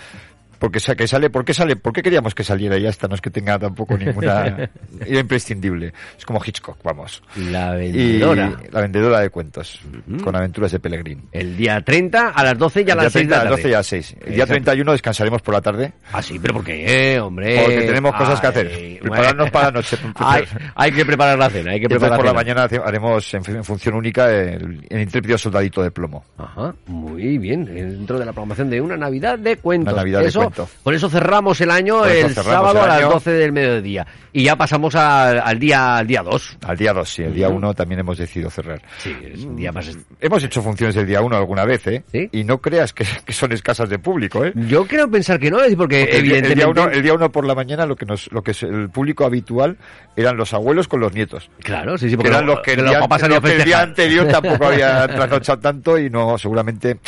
Porque 0.60 0.80
que 0.96 1.08
sale, 1.08 1.30
¿por 1.30 1.46
qué 1.46 1.54
sale? 1.54 1.76
¿Por 1.76 1.94
qué 1.94 2.02
queríamos 2.02 2.34
que 2.34 2.44
saliera 2.44 2.78
y 2.78 2.84
ya 2.84 2.90
está? 2.90 3.08
No 3.08 3.16
es 3.16 3.22
que 3.22 3.30
tenga 3.30 3.60
tampoco 3.60 3.98
ninguna, 3.98 4.70
era 5.06 5.20
imprescindible. 5.20 5.94
Es 6.18 6.26
como 6.26 6.42
Hitchcock, 6.44 6.78
vamos. 6.84 7.22
La 7.36 7.76
Y 7.78 7.92
vendedora. 7.92 8.58
la 8.72 8.82
vendedora 8.82 9.20
de 9.20 9.30
cuentos, 9.30 9.80
con 10.24 10.36
aventuras 10.36 10.72
de 10.72 10.80
Pelegrín. 10.80 11.24
El 11.32 11.56
día 11.58 11.82
30 11.82 12.30
a 12.30 12.44
las 12.44 12.58
12 12.58 12.86
y 12.88 12.92
a 12.92 12.96
las 12.96 13.14
6 13.14 13.14
de 13.14 13.20
30 13.20 13.36
la 13.36 13.42
a 13.42 13.44
las 13.44 13.50
tarde. 13.52 13.62
12 13.64 13.70
y 13.70 13.74
a 13.74 13.78
las 13.78 13.88
6. 13.88 14.12
El 14.14 14.18
día 14.20 14.44
Exacto. 14.44 14.54
31 14.54 14.92
descansaremos 14.94 15.42
por 15.42 15.54
la 15.54 15.62
tarde. 15.62 15.94
Ah, 16.12 16.22
sí, 16.22 16.40
pero 16.40 16.56
¿por 16.56 16.64
qué, 16.64 17.20
hombre? 17.20 17.62
Porque 17.64 17.82
tenemos 17.82 18.16
cosas 18.16 18.42
que 18.42 18.48
hacer. 18.48 19.00
Prepararnos 19.02 19.52
para 19.52 19.66
la 19.66 19.72
noche. 19.72 19.98
Hay, 20.20 20.44
hay 20.76 20.92
que 20.92 21.06
preparar 21.06 21.38
la 21.38 21.50
cena, 21.50 21.72
hay 21.72 21.80
que 21.80 21.84
Y 21.84 21.86
entonces 21.86 22.10
preparar 22.10 22.18
por 22.18 22.26
la 22.26 22.34
mañana 22.34 22.68
haremos 22.86 23.34
en, 23.34 23.64
función 23.64 23.96
única 23.96 24.30
el, 24.32 24.86
el 24.90 25.02
intrépido 25.02 25.38
soldadito 25.38 25.82
de 25.82 25.92
plomo. 25.92 26.24
Ajá, 26.38 26.74
muy 26.88 27.38
bien. 27.38 27.66
Dentro 27.66 28.20
de 28.20 28.26
la 28.26 28.32
programación 28.32 28.70
de 28.70 28.82
una 28.82 28.98
Navidad 28.98 29.38
de 29.40 29.58
cuentos. 29.58 29.94
Una 29.94 30.02
Navidad 30.02 30.22
de 30.22 30.28
eso, 30.28 30.47
cuento. 30.50 30.70
Con 30.84 30.94
eso 30.94 31.10
cerramos 31.10 31.60
el 31.62 31.72
año 31.72 32.06
el 32.06 32.34
cerramos 32.34 32.46
sábado 32.46 32.80
el 32.80 32.84
a 32.86 32.88
las 32.88 32.98
año. 32.98 33.10
12 33.12 33.32
del 33.32 33.52
mediodía. 33.52 34.08
Y 34.34 34.44
ya 34.44 34.56
pasamos 34.56 34.94
al, 34.96 35.40
al 35.40 35.58
día 35.60 35.98
al 35.98 36.06
día 36.08 36.22
2. 36.22 36.58
Al 36.66 36.78
día 36.78 36.94
2, 36.94 37.10
sí, 37.10 37.24
el 37.24 37.34
día 37.34 37.48
Ujú. 37.50 37.58
1 37.58 37.74
también 37.74 38.00
hemos 38.02 38.18
decidido 38.18 38.50
cerrar. 38.52 38.82
Sí, 39.00 39.16
es 39.34 39.44
un 39.44 39.56
día 39.56 39.72
más... 39.72 39.88
est- 39.88 40.00
Hemos 40.22 40.44
hecho 40.44 40.62
funciones 40.62 40.96
el 40.96 41.08
día 41.08 41.22
1 41.22 41.36
alguna 41.36 41.66
vez, 41.66 41.86
¿eh? 41.88 42.04
¿Sí? 42.12 42.30
Y 42.32 42.44
no 42.44 42.60
creas 42.60 42.94
que, 42.94 43.06
que 43.26 43.34
son 43.34 43.52
escasas 43.52 43.90
de 43.90 43.98
público, 44.00 44.46
¿eh? 44.46 44.52
Yo 44.56 44.86
creo 44.86 45.10
pensar 45.10 45.40
que 45.40 45.50
no, 45.50 45.58
es 45.58 45.64
decir, 45.64 45.78
porque, 45.78 46.02
Porque 46.02 46.18
evidentemente... 46.18 46.54
el 46.54 46.56
día, 46.60 46.68
uno, 46.84 46.92
el 46.92 47.02
día 47.04 47.14
uno 47.14 47.32
por 47.32 47.46
la 47.46 47.56
mañana 47.56 47.86
lo 47.86 47.96
que 47.96 48.06
nos, 48.06 48.32
lo 48.32 48.44
que 48.44 48.52
es 48.52 48.62
el 48.64 48.90
público 48.90 49.26
habitual 49.26 49.78
eran 50.16 50.38
los 50.38 50.54
abuelos 50.54 50.88
con 50.88 51.00
los 51.00 51.14
nietos. 51.14 51.50
Claro, 51.60 51.98
sí, 51.98 52.06
sí, 52.06 52.12
Que 52.12 52.18
porque 52.18 52.30
eran 52.30 52.46
lo- 52.46 52.54
los 52.56 52.62
que, 52.62 52.72
que 52.74 52.80
el, 52.80 52.82
los 52.86 52.90
día, 52.92 53.00
papás 53.00 53.22
los 53.28 53.40
que 53.42 53.56
el 53.56 53.64
día 53.64 53.82
anterior 53.82 54.28
tampoco 54.28 54.68
habían 54.68 55.08
trasnochado 55.16 55.60
tanto 55.60 55.98
y 55.98 56.10
no, 56.10 56.38
seguramente 56.38 57.00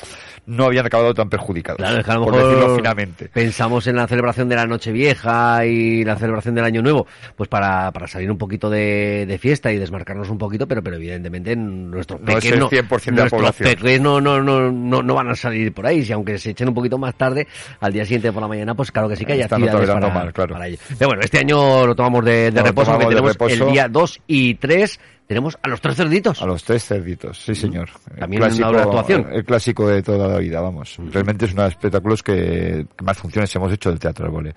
no 0.45 0.65
habían 0.65 0.85
acabado 0.85 1.13
tan 1.13 1.29
perjudicados. 1.29 1.77
Claro, 1.77 1.99
es 1.99 2.05
que 2.05 2.11
a 2.11 2.15
lo 2.15 2.23
por 2.23 2.33
mejor 2.35 2.49
decirlo 2.49 2.75
finamente. 2.75 3.29
pensamos 3.33 3.87
en 3.87 3.95
la 3.95 4.07
celebración 4.07 4.49
de 4.49 4.55
la 4.55 4.65
Nochevieja 4.65 5.65
y 5.65 6.03
la 6.03 6.15
celebración 6.15 6.55
del 6.55 6.65
Año 6.65 6.81
Nuevo, 6.81 7.07
pues 7.35 7.49
para, 7.49 7.91
para 7.91 8.07
salir 8.07 8.29
un 8.31 8.37
poquito 8.37 8.69
de, 8.69 9.25
de 9.27 9.37
fiesta 9.37 9.71
y 9.71 9.77
desmarcarnos 9.77 10.29
un 10.29 10.37
poquito, 10.37 10.67
pero, 10.67 10.81
pero 10.83 10.95
evidentemente 10.97 11.55
nuestros 11.55 12.21
No 12.21 12.37
es 12.37 12.45
el 12.45 12.59
no, 12.59 12.69
100% 12.69 13.05
de 13.15 13.23
la 13.23 13.29
población. 13.29 14.03
no, 14.03 14.21
no, 14.21 14.41
no, 14.41 14.71
no, 14.71 15.01
no 15.03 15.13
van 15.15 15.29
a 15.29 15.35
salir 15.35 15.73
por 15.73 15.85
ahí, 15.85 16.03
si 16.03 16.13
aunque 16.13 16.37
se 16.37 16.51
echen 16.51 16.67
un 16.67 16.73
poquito 16.73 16.97
más 16.97 17.15
tarde, 17.15 17.47
al 17.79 17.93
día 17.93 18.03
siguiente 18.05 18.31
por 18.31 18.41
la 18.41 18.47
mañana, 18.47 18.75
pues 18.75 18.91
claro 18.91 19.09
que 19.09 19.15
sí 19.15 19.25
que 19.25 19.33
hay 19.33 19.41
Están 19.41 19.63
actividades 19.63 19.89
para, 19.89 20.13
mal, 20.13 20.33
claro. 20.33 20.53
para 20.53 20.67
ello. 20.67 20.77
Pero 20.97 21.09
bueno, 21.09 21.21
este 21.23 21.39
año 21.39 21.85
lo 21.85 21.95
tomamos 21.95 22.23
de, 22.25 22.51
de 22.51 22.61
reposo, 22.63 22.91
porque 22.91 23.05
tomamos 23.05 23.09
de 23.09 23.15
tenemos 23.15 23.31
reposo. 23.33 23.65
el 23.67 23.71
día 23.73 23.87
2 23.87 24.21
y 24.27 24.55
3 24.55 24.99
tenemos 25.29 25.59
a 25.61 25.67
los 25.69 25.79
tres 25.79 25.95
cerditos. 25.95 26.41
A 26.41 26.45
los 26.47 26.63
tres 26.63 26.83
cerditos, 26.83 27.37
sí 27.39 27.53
señor. 27.53 27.87
El 28.13 28.17
También 28.19 28.41
una 28.41 28.49
doble 28.65 28.79
actuación. 28.81 29.27
El 29.31 29.45
clásico 29.45 29.87
de 29.87 30.01
toda 30.01 30.27
la 30.27 30.39
vida, 30.39 30.59
vamos. 30.59 30.97
Realmente 31.11 31.45
es 31.45 31.53
uno 31.53 31.61
de 31.61 31.67
los 31.67 31.73
espectáculos 31.75 32.23
que, 32.23 32.87
que 32.97 33.05
más 33.05 33.15
funciones 33.15 33.55
hemos 33.55 33.71
hecho 33.71 33.91
del 33.91 33.99
Teatro 33.99 34.25
del 34.25 34.31
Vole. 34.33 34.55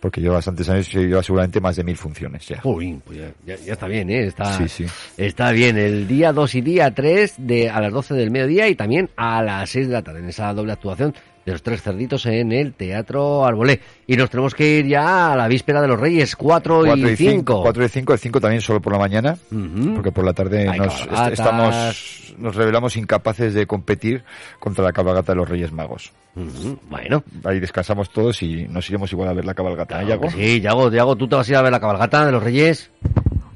Porque 0.00 0.20
yo 0.20 0.34
bastantes 0.34 0.68
años, 0.68 0.88
yo 0.90 1.00
llevo 1.00 1.22
seguramente 1.22 1.58
más 1.58 1.76
de 1.76 1.84
mil 1.84 1.96
funciones 1.96 2.46
ya. 2.46 2.60
Uy, 2.64 3.00
pues 3.02 3.18
ya, 3.18 3.28
ya- 3.46 3.56
ya 3.64 3.72
está 3.72 3.88
bien, 3.88 4.10
¿eh? 4.10 4.26
Está, 4.26 4.52
Sí, 4.58 4.68
sí. 4.68 4.84
está 5.16 5.50
bien. 5.52 5.78
El 5.78 6.06
día 6.06 6.34
2 6.34 6.54
y 6.56 6.60
día 6.60 6.94
3 6.94 7.36
de, 7.38 7.70
a 7.70 7.80
las 7.80 7.90
12 7.90 8.12
del 8.12 8.30
mediodía 8.30 8.68
y 8.68 8.74
también 8.74 9.08
a 9.16 9.42
las 9.42 9.70
6 9.70 9.86
de 9.88 9.92
la 9.94 10.02
tarde 10.02 10.18
en 10.20 10.28
esa 10.28 10.52
doble 10.52 10.72
actuación 10.72 11.14
de 11.44 11.52
los 11.52 11.62
tres 11.62 11.82
cerditos 11.82 12.24
en 12.26 12.52
el 12.52 12.72
Teatro 12.72 13.44
Arbolé. 13.44 13.80
Y 14.06 14.16
nos 14.16 14.30
tenemos 14.30 14.54
que 14.54 14.78
ir 14.78 14.86
ya 14.86 15.32
a 15.32 15.36
la 15.36 15.46
víspera 15.48 15.80
de 15.82 15.88
los 15.88 16.00
Reyes, 16.00 16.36
4, 16.36 16.82
Cuatro 16.84 17.10
y 17.10 17.16
5. 17.16 17.62
Cuatro 17.62 17.84
y 17.84 17.88
cinco, 17.88 18.12
el 18.14 18.18
cinco 18.18 18.40
también 18.40 18.60
solo 18.62 18.80
por 18.80 18.92
la 18.92 18.98
mañana. 18.98 19.36
Porque 19.94 20.10
por 20.12 20.24
la 20.24 20.32
tarde 20.32 20.64
nos, 20.76 21.00
est- 21.02 21.32
estamos, 21.32 22.34
nos 22.38 22.54
revelamos 22.54 22.96
incapaces 22.96 23.54
de 23.54 23.66
competir 23.66 24.24
contra 24.58 24.84
la 24.84 24.92
cabalgata 24.92 25.32
de 25.32 25.36
los 25.36 25.48
Reyes 25.48 25.72
Magos. 25.72 26.12
Bueno. 26.90 27.22
Ahí 27.44 27.60
descansamos 27.60 28.10
todos 28.10 28.42
y 28.42 28.66
nos 28.68 28.88
iremos 28.88 29.12
igual 29.12 29.28
a 29.28 29.32
ver 29.34 29.44
la 29.44 29.54
cabalgata. 29.54 30.02
¿eh, 30.02 30.06
Yago? 30.06 30.30
Sí, 30.30 30.60
Yago, 30.60 30.90
Yago, 30.90 31.14
¿tú 31.16 31.28
te 31.28 31.36
vas 31.36 31.48
a 31.48 31.50
ir 31.52 31.56
a 31.56 31.62
ver 31.62 31.72
la 31.72 31.80
cabalgata 31.80 32.24
de 32.26 32.32
los 32.32 32.42
Reyes? 32.42 32.90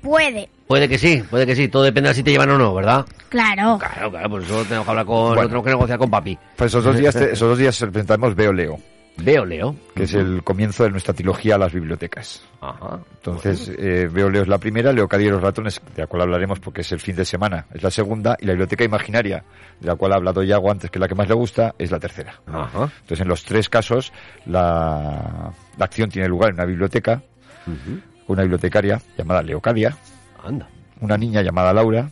Puede. 0.03 0.49
Puede 0.69 0.89
que 0.89 0.99
sí, 0.99 1.23
puede 1.31 1.47
que 1.47 1.57
sí. 1.57 1.69
Todo 1.69 1.83
depende 1.83 2.11
de 2.11 2.15
si 2.15 2.23
te 2.23 2.31
llevan 2.31 2.51
o 2.51 2.59
no, 2.59 2.75
¿verdad? 2.75 3.07
Claro. 3.31 3.79
Claro, 3.79 4.11
claro, 4.11 4.29
por 4.31 4.43
eso 4.43 4.63
tenemos 4.65 4.85
que 4.85 4.91
hablar 4.91 5.07
con, 5.07 5.29
Bueno. 5.35 5.43
tenemos 5.49 5.65
que 5.65 5.71
negociar 5.71 5.99
con 5.99 6.11
papi. 6.11 6.39
Pues 6.57 6.71
esos 6.71 6.85
dos 6.85 6.97
días, 6.97 7.15
te- 7.15 7.33
esos 7.33 7.49
dos 7.49 7.59
días 7.59 7.79
presentamos 7.79 8.35
Veo 8.35 8.53
Leo, 8.53 8.79
Veo, 9.17 9.45
Leo. 9.47 9.75
que 9.97 10.05
es 10.05 10.15
el 10.15 10.43
comienzo 10.45 10.85
de 10.85 10.91
nuestra 10.91 11.15
trilogía 11.15 11.55
a 11.57 11.59
las 11.59 11.73
bibliotecas. 11.73 12.43
Ajá. 12.61 13.01
Entonces, 13.17 13.71
eh, 13.79 14.09
Veo 14.13 14.29
Leo 14.31 14.43
es 14.43 14.49
la 14.49 14.59
primera, 14.59 14.93
Leo 14.93 15.09
Cadí 15.09 15.25
y 15.25 15.31
los 15.31 15.41
ratones, 15.43 15.81
de 15.97 16.03
la 16.03 16.07
cual 16.07 16.23
hablaremos 16.23 16.61
porque 16.61 16.83
es 16.83 16.93
el 16.93 17.01
fin 17.01 17.17
de 17.17 17.25
semana, 17.25 17.67
es 17.75 17.83
la 17.83 17.91
segunda, 17.91 18.37
y 18.39 18.45
la 18.47 18.53
biblioteca 18.53 18.85
imaginaria, 18.85 19.43
de 19.81 19.87
la 19.87 19.95
cual 19.97 20.13
ha 20.13 20.17
hablado 20.17 20.43
Yago 20.43 20.71
antes, 20.71 20.91
que 20.91 20.99
es 20.99 21.01
la 21.01 21.09
que 21.09 21.15
más 21.15 21.29
le 21.29 21.35
gusta, 21.35 21.75
es 21.79 21.91
la 21.91 21.99
tercera. 21.99 22.35
Ajá. 22.47 22.91
Entonces, 23.01 23.21
en 23.21 23.29
los 23.29 23.43
tres 23.43 23.69
casos, 23.71 24.13
la, 24.47 25.51
la 25.79 25.85
acción 25.85 26.11
tiene 26.11 26.29
lugar 26.29 26.51
en 26.51 26.55
una 26.57 26.65
biblioteca, 26.67 27.23
una 28.27 28.43
bibliotecaria 28.43 29.01
llamada 29.17 29.43
Leocadia, 29.43 29.97
Anda. 30.45 30.69
una 31.01 31.17
niña 31.17 31.43
llamada 31.43 31.73
Laura, 31.73 32.11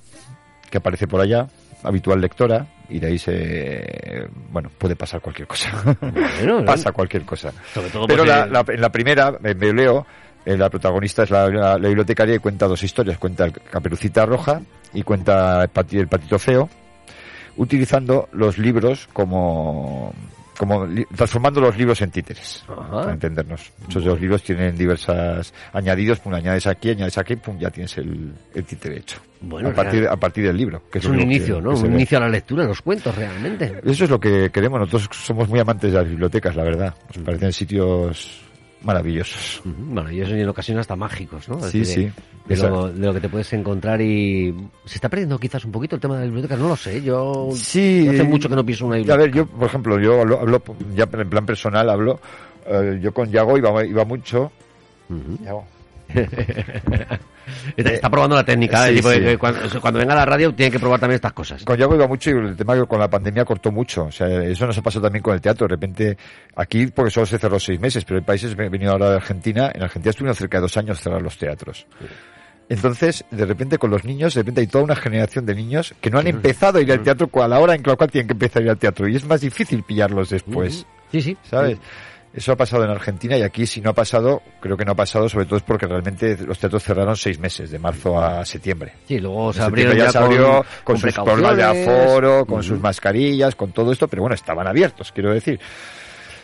que 0.71 0.78
aparece 0.78 1.06
por 1.06 1.21
allá, 1.21 1.47
habitual 1.83 2.21
lectora, 2.21 2.66
y 2.88 2.99
de 3.00 3.06
ahí 3.09 3.18
se, 3.18 4.28
bueno, 4.50 4.71
puede 4.78 4.95
pasar 4.97 5.21
cualquier 5.21 5.49
cosa. 5.49 5.71
Bueno, 6.00 6.64
Pasa 6.66 6.92
cualquier 6.92 7.25
cosa. 7.25 7.52
Todo 7.92 8.06
Pero 8.06 8.25
la, 8.25 8.47
la- 8.47 8.64
en 8.68 8.80
la 8.80 8.90
primera, 8.90 9.37
en 9.42 9.76
Leo, 9.76 10.06
eh, 10.45 10.56
la 10.56 10.71
protagonista 10.71 11.25
es 11.25 11.30
la, 11.30 11.76
bibliotecaria 11.78 12.37
y 12.37 12.38
cuenta 12.38 12.66
dos 12.68 12.83
historias. 12.85 13.18
Cuenta 13.18 13.45
el 13.47 13.52
Caperucita 13.52 14.25
Roja 14.25 14.61
y 14.95 15.02
cuenta 15.02 15.64
el 15.64 16.09
Patito 16.09 16.38
Feo, 16.38 16.68
utilizando 17.56 18.28
los 18.33 18.59
libros 18.59 19.09
como, 19.12 20.12
como 20.58 20.86
transformando 21.14 21.60
los 21.60 21.76
libros 21.76 22.00
en 22.02 22.10
títeres, 22.10 22.64
Ajá. 22.68 22.90
para 22.90 23.12
entendernos. 23.12 23.72
Muchos 23.82 24.02
de 24.04 24.10
los 24.10 24.20
libros 24.20 24.42
tienen 24.42 24.76
diversas 24.76 25.52
añadidos, 25.72 26.18
pum, 26.20 26.34
añades 26.34 26.66
aquí, 26.66 26.90
añades 26.90 27.16
aquí, 27.18 27.36
pum, 27.36 27.58
ya 27.58 27.70
tienes 27.70 27.96
el, 27.98 28.32
el 28.54 28.64
títere 28.64 28.98
hecho. 28.98 29.18
Bueno, 29.40 29.68
a 29.68 29.72
partir, 29.72 30.00
real. 30.00 30.12
a 30.12 30.16
partir 30.16 30.46
del 30.46 30.56
libro. 30.56 30.82
Que 30.90 30.98
Es 30.98 31.04
un 31.04 31.16
que- 31.16 31.22
inicio, 31.22 31.60
¿no? 31.60 31.70
que 31.75 31.76
Un 31.76 31.82
ve. 31.88 31.94
inicio 31.96 32.18
a 32.18 32.22
la 32.22 32.28
lectura, 32.28 32.64
los 32.64 32.80
cuentos, 32.80 33.14
realmente. 33.14 33.80
Eso 33.84 34.04
es 34.04 34.10
lo 34.10 34.18
que 34.18 34.50
queremos. 34.50 34.80
Nosotros 34.80 35.08
somos 35.12 35.48
muy 35.48 35.60
amantes 35.60 35.92
de 35.92 35.98
las 35.98 36.08
bibliotecas, 36.08 36.56
la 36.56 36.62
verdad. 36.64 36.94
Nos 37.14 37.25
parecen 37.25 37.52
sitios 37.52 38.40
maravillosos. 38.83 39.61
Ujú, 39.64 39.75
Bueno, 39.95 40.11
y 40.11 40.21
eso 40.21 40.35
en 40.35 40.49
ocasiones 40.49 40.83
hasta 40.83 40.97
mágicos, 40.97 41.49
¿no? 41.49 41.61
Sí, 41.61 41.80
decir, 41.80 41.87
sí. 41.87 42.23
De, 42.47 42.54
de 42.56 42.62
lo, 42.68 42.92
de 42.92 43.06
lo 43.06 43.14
que 43.14 43.21
te 43.21 43.28
puedes 43.28 43.52
encontrar 43.52 44.00
y... 44.00 44.54
Se 44.85 44.97
está 44.97 45.09
perdiendo 45.09 45.38
quizás 45.38 45.64
un 45.64 45.73
poquito 45.73 45.97
el 45.97 46.00
tema 46.00 46.14
de 46.14 46.21
las 46.21 46.28
bibliotecas, 46.28 46.59
no 46.59 46.68
lo 46.68 46.76
sé, 46.76 47.02
yo... 47.02 47.49
Sí. 47.54 48.06
Hace 48.09 48.23
mucho 48.25 48.49
que 48.49 48.54
no 48.56 48.64
pienso 48.64 48.87
una 48.87 48.95
A 48.97 48.99
biblioteca. 48.99 49.25
ver, 49.25 49.35
yo, 49.35 49.47
por 49.47 49.66
ejemplo, 49.66 49.99
yo 49.99 50.21
hablo, 50.21 50.40
hablo 50.40 50.62
ya 50.95 51.09
en 51.12 51.28
plan 51.30 51.45
personal, 51.47 51.90
hablo. 51.90 52.21
eh, 52.66 52.99
yo 53.02 53.12
con 53.12 53.30
Yago 53.30 53.59
iba, 53.59 53.85
iba 53.85 54.04
mucho. 54.04 54.52
Yago. 55.45 55.64
Está, 57.76 57.90
está 57.90 58.11
probando 58.11 58.37
la 58.37 58.44
técnica, 58.44 58.85
sí, 58.85 58.90
¿eh? 58.90 58.96
Tipo, 58.96 59.11
sí. 59.12 59.20
que 59.20 59.38
cuando, 59.38 59.80
cuando 59.80 60.00
venga 60.00 60.14
a 60.14 60.16
la 60.16 60.25
radio 60.25 60.54
tiene 60.54 60.70
que 60.70 60.78
probar 60.78 60.99
también 60.99 61.16
estas 61.16 61.32
cosas. 61.32 61.64
Con 61.64 61.76
Yago 61.76 61.94
iba 61.94 62.08
mucho 62.08 62.30
y 62.30 62.32
el 62.32 62.56
tema 62.56 62.75
que 62.75 62.87
con 62.87 62.99
la 62.99 63.08
pandemia 63.08 63.44
cortó 63.44 63.70
mucho. 63.70 64.04
O 64.04 64.12
sea, 64.12 64.26
eso 64.42 64.66
nos 64.66 64.76
ha 64.78 64.82
pasado 64.82 65.04
también 65.04 65.23
con 65.23 65.35
el 65.35 65.40
teatro. 65.40 65.66
De 65.66 65.75
repente, 65.75 66.16
aquí, 66.56 66.87
porque 66.88 67.11
solo 67.11 67.26
se 67.26 67.38
cerró 67.38 67.61
seis 67.61 67.78
meses, 67.78 68.04
pero 68.04 68.18
hay 68.18 68.25
países, 68.25 68.52
he 68.52 68.68
venido 68.68 68.92
ahora 68.92 69.11
de 69.11 69.16
Argentina, 69.16 69.70
en 69.73 69.82
Argentina 69.82 70.11
estuvieron 70.11 70.35
cerca 70.35 70.58
de 70.58 70.62
dos 70.62 70.76
años 70.76 71.00
cerrar 71.00 71.23
los 71.23 71.38
teatros. 71.38 71.87
Entonces, 72.68 73.25
de 73.30 73.44
repente 73.44 73.78
con 73.78 73.90
los 73.90 74.04
niños, 74.04 74.35
de 74.35 74.40
repente 74.40 74.61
hay 74.62 74.66
toda 74.66 74.82
una 74.82 74.96
generación 74.96 75.46
de 75.46 75.54
niños 75.54 75.94
que 76.00 76.11
no 76.11 76.18
han 76.18 76.26
empezado 76.26 76.78
a 76.78 76.82
ir 76.82 76.90
al 76.90 77.02
teatro 77.02 77.30
a 77.40 77.49
la 77.49 77.61
hora 77.61 77.75
en 77.75 77.82
la 77.85 77.94
cual 77.94 78.11
tienen 78.11 78.26
que 78.26 78.32
empezar 78.32 78.62
a 78.62 78.64
ir 78.64 78.70
al 78.70 78.78
teatro. 78.78 79.08
Y 79.08 79.16
es 79.16 79.25
más 79.25 79.40
difícil 79.40 79.82
pillarlos 79.85 80.30
después. 80.30 80.85
Sí, 81.12 81.20
sí. 81.23 81.37
¿Sabes? 81.49 81.78
Eso 82.37 82.52
ha 82.52 82.57
pasado 82.57 82.85
en 82.85 82.90
Argentina 82.90 83.38
y 83.38 83.43
aquí 83.43 83.66
si 83.66 83.81
no 83.81 83.90
ha 83.90 83.93
pasado, 83.95 84.43
creo 84.61 84.76
que 84.76 84.85
no 84.85 84.93
ha 84.93 84.95
pasado, 84.95 85.26
sobre 85.26 85.47
todo 85.47 85.57
es 85.57 85.62
porque 85.62 85.87
realmente 85.87 86.37
los 86.47 86.59
teatros 86.59 86.83
cerraron 86.85 87.16
seis 87.16 87.38
meses, 87.38 87.71
de 87.71 87.78
marzo 87.78 88.21
a 88.23 88.45
septiembre. 88.45 88.93
Sí, 89.09 89.19
luego 89.19 89.55
se 89.55 89.62
abrieron 89.62 89.97
ya, 89.97 90.11
se 90.12 90.19
abrió 90.19 90.47
con, 90.47 90.52
con, 90.52 90.64
con 90.85 90.99
sus 91.00 91.14
problemas 91.25 91.57
de 91.57 91.62
aforo, 91.64 92.45
con 92.45 92.62
sus 92.62 92.78
mascarillas, 92.78 93.55
con 93.57 93.73
todo 93.73 93.90
esto, 93.90 94.07
pero 94.07 94.21
bueno, 94.23 94.35
estaban 94.35 94.66
abiertos, 94.66 95.12
quiero 95.12 95.33
decir. 95.33 95.59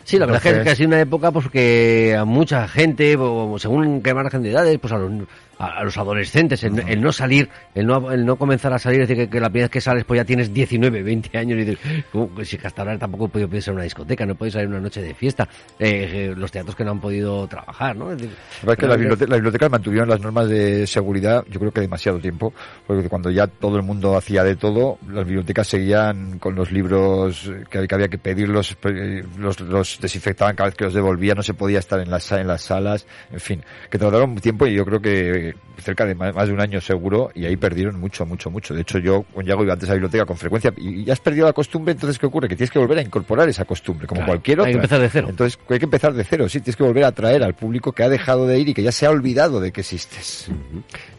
Sí, 0.05 0.19
la 0.19 0.25
verdad 0.27 0.39
es 0.39 0.43
que- 0.43 0.49
Entonces- 0.49 0.73
ha 0.73 0.77
sido 0.77 0.89
una 0.89 1.01
época 1.01 1.31
pues 1.31 1.49
que 1.51 2.17
a 2.19 2.25
mucha 2.25 2.67
gente, 2.69 3.13
según 3.59 4.01
qué 4.03 4.15
margen 4.15 4.43
de 4.43 4.51
edades, 4.51 4.79
pues 4.81 4.93
a 4.95 4.97
los, 4.99 5.13
a, 5.59 5.79
a 5.79 5.85
los 5.85 5.97
adolescentes, 5.99 6.63
el, 6.65 6.79
el 6.89 7.01
no 7.01 7.13
salir, 7.13 7.49
el 7.75 7.87
no, 7.87 8.11
el 8.13 8.25
no 8.27 8.37
comenzar 8.37 8.73
a 8.73 8.79
salir, 8.79 9.03
es 9.03 9.09
decir, 9.09 9.25
que, 9.25 9.31
que 9.31 9.41
la 9.41 9.49
primera 9.49 9.65
vez 9.67 9.71
que 9.71 9.81
sales 9.81 10.05
pues 10.05 10.19
ya 10.19 10.25
tienes 10.25 10.53
19, 10.53 11.03
20 11.03 11.39
años 11.39 11.59
y 11.59 11.65
dices, 11.65 11.79
"¿Cómo 12.11 12.35
que 12.35 12.45
si 12.45 12.59
hasta 12.63 12.83
ahora 12.83 12.99
tampoco 12.99 13.27
he 13.27 13.29
podido 13.29 13.49
pensar 13.49 13.73
en 13.73 13.77
una 13.77 13.85
discoteca, 13.85 14.27
no 14.27 14.35
puedes 14.35 14.55
salir 14.55 14.69
una 14.69 14.81
noche 14.81 15.03
de 15.03 15.15
fiesta, 15.15 15.49
eh, 15.79 16.11
eh, 16.31 16.35
los 16.37 16.51
teatros 16.51 16.75
que 16.77 16.85
no 16.85 16.93
han 16.93 17.01
podido 17.01 17.47
trabajar, 17.47 17.97
¿no? 17.97 18.13
Es 18.13 18.19
decir, 18.19 18.35
La 18.63 18.67
verdad 18.67 18.73
es 18.73 19.19
que 19.19 19.27
las 19.27 19.39
bibliotecas 19.39 19.71
mantuvieron 19.71 20.09
las 20.09 20.21
normas 20.21 20.49
de 20.49 20.87
seguridad, 20.87 21.45
yo 21.51 21.61
creo 21.61 21.71
que 21.73 21.81
demasiado 21.81 22.19
tiempo, 22.19 22.53
porque 22.87 23.09
cuando 23.09 23.31
ya 23.31 23.47
todo 23.47 23.77
el 23.77 23.83
mundo 23.83 24.17
hacía 24.17 24.45
de 24.45 24.57
todo, 24.57 24.99
las 25.09 25.25
bibliotecas 25.27 25.69
seguían 25.69 26.39
con 26.39 26.55
los 26.55 26.73
libros 26.73 27.51
que, 27.71 27.87
que 27.87 27.95
había 27.95 28.09
que 28.09 28.19
pedirlos, 28.19 28.75
pe- 28.77 29.25
los, 29.39 29.61
los 29.61 29.99
desinfectaban 30.01 30.55
cada 30.57 30.69
vez 30.69 30.77
que 30.77 30.85
los 30.85 30.95
devolvían, 30.95 31.37
no 31.37 31.43
se 31.43 31.55
podía 31.55 31.79
estar 31.79 32.01
en 32.01 32.11
las, 32.11 32.31
en 32.33 32.47
las 32.47 32.63
salas, 32.63 33.07
en 33.31 33.41
fin, 33.41 33.63
que 33.91 33.99
tardaron 33.99 34.35
tiempo 34.37 34.67
y 34.67 34.75
yo 34.75 34.85
creo 34.85 35.01
que 35.01 35.42
cerca 35.79 36.07
de 36.07 36.15
más, 36.15 36.47
de 36.47 36.53
un 36.53 36.61
año 36.61 36.81
seguro 36.81 37.31
y 37.35 37.45
ahí 37.45 37.57
perdieron 37.57 37.99
mucho, 37.99 38.25
mucho, 38.25 38.51
mucho. 38.51 38.75
De 38.75 38.83
hecho, 38.83 38.99
yo 38.99 39.23
con 39.35 39.45
Yago 39.45 39.65
iba 39.65 39.73
antes 39.73 39.89
a 39.89 39.93
la 39.93 39.95
biblioteca 39.97 40.25
con 40.25 40.37
frecuencia 40.37 40.73
y, 40.77 41.05
ya 41.05 41.13
has 41.13 41.21
perdido 41.21 41.47
la 41.47 41.53
costumbre, 41.53 41.93
entonces 41.93 42.19
¿qué 42.19 42.27
ocurre? 42.27 42.49
Que 42.49 42.57
tienes 42.57 42.71
que 42.71 42.79
volver 42.79 42.99
a 42.99 43.03
incorporar 43.03 43.49
esa 43.49 43.65
costumbre, 43.65 44.07
como 44.07 44.21
Claro, 44.21 44.33
cualquier 44.33 44.61
hay 44.61 44.63
otra. 44.63 44.71
que 44.71 44.77
empezar 44.77 45.01
de 45.01 45.09
cero. 45.09 45.27
Entonces 45.31 45.59
hay 45.69 45.79
que 45.79 45.85
empezar 45.85 46.13
de 46.13 46.25
cero, 46.25 46.49
sí, 46.49 46.61
tienes 46.61 46.77
que 46.77 46.83
volver 46.85 47.05
a 47.05 47.09
atraer 47.09 47.43
al 47.43 47.55
público 47.55 47.93
que 47.93 48.03
ha 48.03 48.09
dejado 48.09 48.47
de 48.47 48.59
ir 48.59 48.69
y 48.69 48.75
que 48.75 48.83
ya 48.83 48.93
se 48.93 49.07
ha 49.07 49.11
olvidado 49.11 49.61
de 49.61 49.73
que 49.73 49.81
existes. 49.81 50.51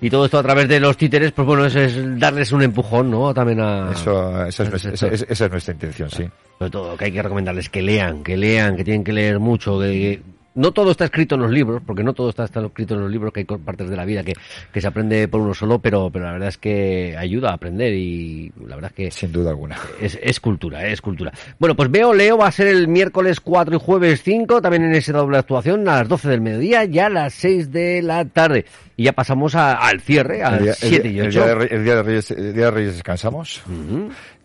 Y 0.02 0.10
todo 0.10 0.26
esto 0.26 0.38
a 0.38 0.44
través 0.44 0.68
de 0.68 0.80
los 0.80 0.98
títeres, 0.98 1.32
pues 1.32 1.46
bueno, 1.46 1.66
eso 1.66 1.80
es 1.80 2.20
darles 2.20 2.52
un 2.52 2.62
empujón, 2.62 3.12
¿no? 3.12 3.34
También 3.34 3.60
a... 3.60 3.92
Eso, 3.92 4.46
esa, 4.46 4.64
es, 4.64 4.86
esa 5.28 5.46
es 5.46 5.52
nuestra 5.52 5.74
intención, 5.74 6.10
sí. 6.10 6.30
Sobre 6.58 6.72
todo, 6.72 6.98
que 6.98 7.06
hay 7.06 7.12
que 7.12 7.22
recomendarles 7.22 7.70
que 7.70 7.82
lean, 7.82 8.24
que 8.24 8.38
lean, 8.38 8.78
que 8.78 8.84
tienen 8.84 9.04
que 9.04 9.12
leer 9.12 9.40
mucho, 9.40 9.80
que 9.80 10.22
no 10.56 10.72
todo 10.72 10.92
está 10.92 11.06
escrito 11.06 11.36
en 11.36 11.42
los 11.42 11.52
libros, 11.52 11.82
porque 11.86 12.04
no 12.04 12.14
todo 12.14 12.30
está, 12.30 12.44
está 12.46 12.62
escrito 12.66 12.94
en 12.94 13.02
los 13.02 13.12
libros, 13.12 13.34
que 13.34 13.40
hay 13.42 13.46
partes 13.46 13.90
de 13.90 13.96
la 13.96 14.06
vida 14.06 14.24
que, 14.24 14.34
que 14.72 14.82
se 14.82 14.88
aprende 14.88 15.28
por 15.28 15.42
uno 15.42 15.54
solo, 15.54 15.80
pero, 15.80 16.10
pero 16.12 16.26
la 16.26 16.32
verdad 16.34 16.50
es 16.50 16.58
que 16.58 17.16
ayuda 17.18 17.50
a 17.50 17.54
aprender 17.54 17.94
y 17.94 18.52
la 18.68 18.76
verdad 18.76 18.92
es 18.96 18.96
que 18.96 19.12
Sin 19.12 19.32
duda 19.32 19.50
alguna. 19.50 19.78
es, 20.00 20.20
es 20.22 20.40
cultura, 20.40 20.86
es 20.88 21.02
cultura. 21.02 21.32
Bueno, 21.60 21.76
pues 21.76 21.90
veo 21.90 22.14
Leo 22.14 22.38
va 22.38 22.48
a 22.48 22.52
ser 22.52 22.68
el 22.68 22.88
miércoles 22.88 23.40
4 23.40 23.76
y 23.76 23.80
jueves 23.80 24.22
5, 24.24 24.62
también 24.62 24.84
en 24.84 24.96
esa 24.96 25.14
doble 25.14 25.38
actuación, 25.38 25.88
a 25.88 25.98
las 26.00 26.08
12 26.08 26.30
del 26.30 26.42
mediodía 26.42 26.86
y 26.86 27.00
a 27.00 27.10
las 27.10 27.34
6 27.34 27.72
de 27.72 28.02
la 28.02 28.26
tarde. 28.26 28.66
Y 28.96 29.06
ya 29.06 29.14
pasamos 29.14 29.56
a- 29.56 29.74
al 29.74 30.02
cierre, 30.02 30.40
El 30.42 30.46
al 30.46 30.62
día, 30.62 30.72
el 30.72 30.78
7 30.78 31.08
y 31.08 31.12
día- 31.14 31.22
el 31.24 31.28
8. 31.30 31.40
día 31.40 31.48
de, 31.48 31.56
Re- 31.56 31.76
el 31.76 31.84
día 31.84 31.96
de 31.96 32.04
Reyes, 32.04 32.32
el 32.32 32.54
día 32.54 32.66
de 32.66 32.72
Reyes 32.72 32.94
descansamos 32.94 33.64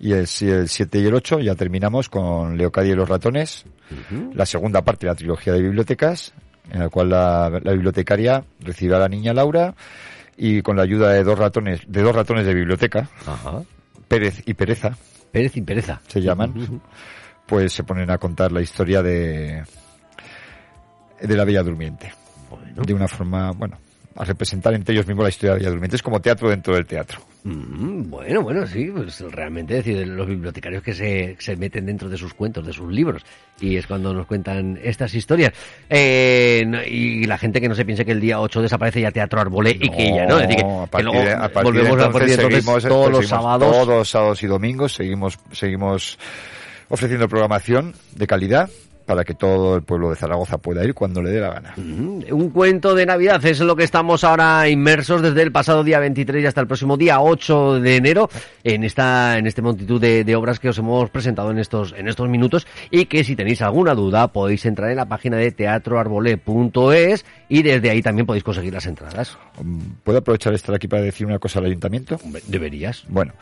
y 0.00 0.12
el, 0.12 0.20
el 0.20 0.68
7 0.68 0.98
y 1.00 1.06
el 1.06 1.14
8 1.14 1.40
ya 1.40 1.54
terminamos 1.54 2.08
con 2.08 2.56
Leocadia 2.56 2.92
y 2.92 2.96
los 2.96 3.08
ratones, 3.08 3.64
la 4.34 4.46
segunda 4.46 4.82
parte 4.82 5.06
de 5.06 5.12
la 5.12 5.16
trilogía 5.16 5.52
de 5.52 5.62
bibliotecas, 5.62 6.32
en 6.70 6.80
la 6.80 6.88
cual 6.88 7.10
la, 7.10 7.50
la 7.62 7.72
bibliotecaria 7.72 8.44
recibe 8.60 8.94
a 8.96 8.98
la 8.98 9.08
niña 9.08 9.32
Laura 9.32 9.74
y 10.36 10.62
con 10.62 10.76
la 10.76 10.82
ayuda 10.82 11.10
de 11.12 11.24
dos 11.24 11.38
ratones, 11.38 11.80
de 11.86 12.02
dos 12.02 12.14
ratones 12.14 12.46
de 12.46 12.54
biblioteca, 12.54 13.08
Ajá. 13.26 13.62
Pérez 14.06 14.42
y 14.46 14.54
Pereza, 14.54 14.96
Pérez 15.32 15.56
y 15.56 15.62
Pereza. 15.62 16.00
se 16.06 16.20
llaman, 16.20 16.80
pues 17.46 17.72
se 17.72 17.82
ponen 17.84 18.10
a 18.10 18.18
contar 18.18 18.52
la 18.52 18.60
historia 18.60 19.02
de 19.02 19.64
de 21.20 21.36
la 21.36 21.44
Bella 21.44 21.62
Durmiente. 21.62 22.12
Bueno. 22.48 22.82
De 22.84 22.94
una 22.94 23.08
forma, 23.08 23.50
bueno, 23.52 23.78
a 24.20 24.24
representar 24.24 24.74
entre 24.74 24.94
ellos 24.94 25.06
mismos 25.06 25.22
la 25.22 25.28
historia 25.28 25.54
de 25.54 25.70
Durmiente. 25.70 25.94
Es 25.96 26.02
como 26.02 26.20
teatro 26.20 26.50
dentro 26.50 26.74
del 26.74 26.84
teatro. 26.86 27.20
Mm, 27.44 28.10
bueno, 28.10 28.42
bueno, 28.42 28.66
sí, 28.66 28.90
pues 28.92 29.20
realmente 29.30 29.74
decir, 29.74 30.04
los 30.08 30.26
bibliotecarios 30.26 30.82
que 30.82 30.92
se, 30.92 31.36
se 31.38 31.56
meten 31.56 31.86
dentro 31.86 32.08
de 32.08 32.16
sus 32.18 32.34
cuentos, 32.34 32.66
de 32.66 32.72
sus 32.72 32.92
libros, 32.92 33.22
y 33.60 33.76
es 33.76 33.86
cuando 33.86 34.12
nos 34.12 34.26
cuentan 34.26 34.78
estas 34.82 35.14
historias. 35.14 35.52
Eh, 35.88 36.64
no- 36.66 36.82
y 36.82 37.24
la 37.26 37.38
gente 37.38 37.60
que 37.60 37.68
no 37.68 37.76
se 37.76 37.84
piense 37.84 38.04
que 38.04 38.10
el 38.10 38.20
día 38.20 38.40
8 38.40 38.60
desaparece 38.60 39.00
ya 39.00 39.12
Teatro 39.12 39.40
Arbolé 39.40 39.70
y 39.80 39.88
que 39.88 40.12
ya, 40.12 40.26
¿no? 40.26 40.40
Es 40.40 40.48
decir, 40.48 40.64
que, 40.64 40.68
a 40.68 40.82
que 40.84 40.88
partir 40.90 41.04
luego 41.12 41.24
de- 41.24 41.32
a 41.32 41.38
partir 41.48 41.54
de 41.54 41.62
volvemos 41.62 42.02
a 42.02 42.10
partir 42.10 42.28
de 42.28 42.34
entonces 42.34 42.64
seguimos- 42.64 42.82
todos 42.88 43.10
los 43.12 43.28
sábados. 43.28 43.70
Todos 43.72 43.88
los 43.88 44.10
sábados 44.10 44.42
y 44.42 44.46
domingos 44.48 44.94
seguimos, 44.94 45.38
seguimos 45.52 46.18
ofreciendo 46.88 47.28
programación 47.28 47.94
de 48.16 48.26
calidad 48.26 48.68
para 49.08 49.24
que 49.24 49.32
todo 49.32 49.74
el 49.74 49.82
pueblo 49.84 50.10
de 50.10 50.16
Zaragoza 50.16 50.58
pueda 50.58 50.84
ir 50.84 50.92
cuando 50.92 51.22
le 51.22 51.30
dé 51.30 51.40
la 51.40 51.48
gana. 51.48 51.72
Un 51.78 52.50
cuento 52.50 52.94
de 52.94 53.06
Navidad 53.06 53.42
es 53.46 53.58
lo 53.60 53.74
que 53.74 53.84
estamos 53.84 54.22
ahora 54.22 54.68
inmersos 54.68 55.22
desde 55.22 55.40
el 55.40 55.50
pasado 55.50 55.82
día 55.82 55.98
23 55.98 56.44
y 56.44 56.46
hasta 56.46 56.60
el 56.60 56.66
próximo 56.66 56.98
día 56.98 57.18
8 57.18 57.80
de 57.80 57.96
enero 57.96 58.28
en 58.64 58.84
esta 58.84 59.38
en 59.38 59.46
este 59.46 59.62
multitud 59.62 59.98
de, 59.98 60.24
de 60.24 60.36
obras 60.36 60.60
que 60.60 60.68
os 60.68 60.76
hemos 60.76 61.08
presentado 61.08 61.50
en 61.50 61.58
estos 61.58 61.94
en 61.96 62.06
estos 62.06 62.28
minutos 62.28 62.66
y 62.90 63.06
que 63.06 63.24
si 63.24 63.34
tenéis 63.34 63.62
alguna 63.62 63.94
duda 63.94 64.28
podéis 64.28 64.66
entrar 64.66 64.90
en 64.90 64.96
la 64.96 65.06
página 65.06 65.38
de 65.38 65.52
teatroarbolé.es 65.52 67.24
y 67.48 67.62
desde 67.62 67.88
ahí 67.88 68.02
también 68.02 68.26
podéis 68.26 68.44
conseguir 68.44 68.74
las 68.74 68.84
entradas. 68.84 69.38
¿Puedo 70.04 70.18
aprovechar 70.18 70.52
estar 70.52 70.74
aquí 70.74 70.86
para 70.86 71.00
decir 71.00 71.26
una 71.26 71.38
cosa 71.38 71.60
al 71.60 71.64
ayuntamiento? 71.64 72.20
Deberías. 72.46 73.04
Bueno, 73.08 73.32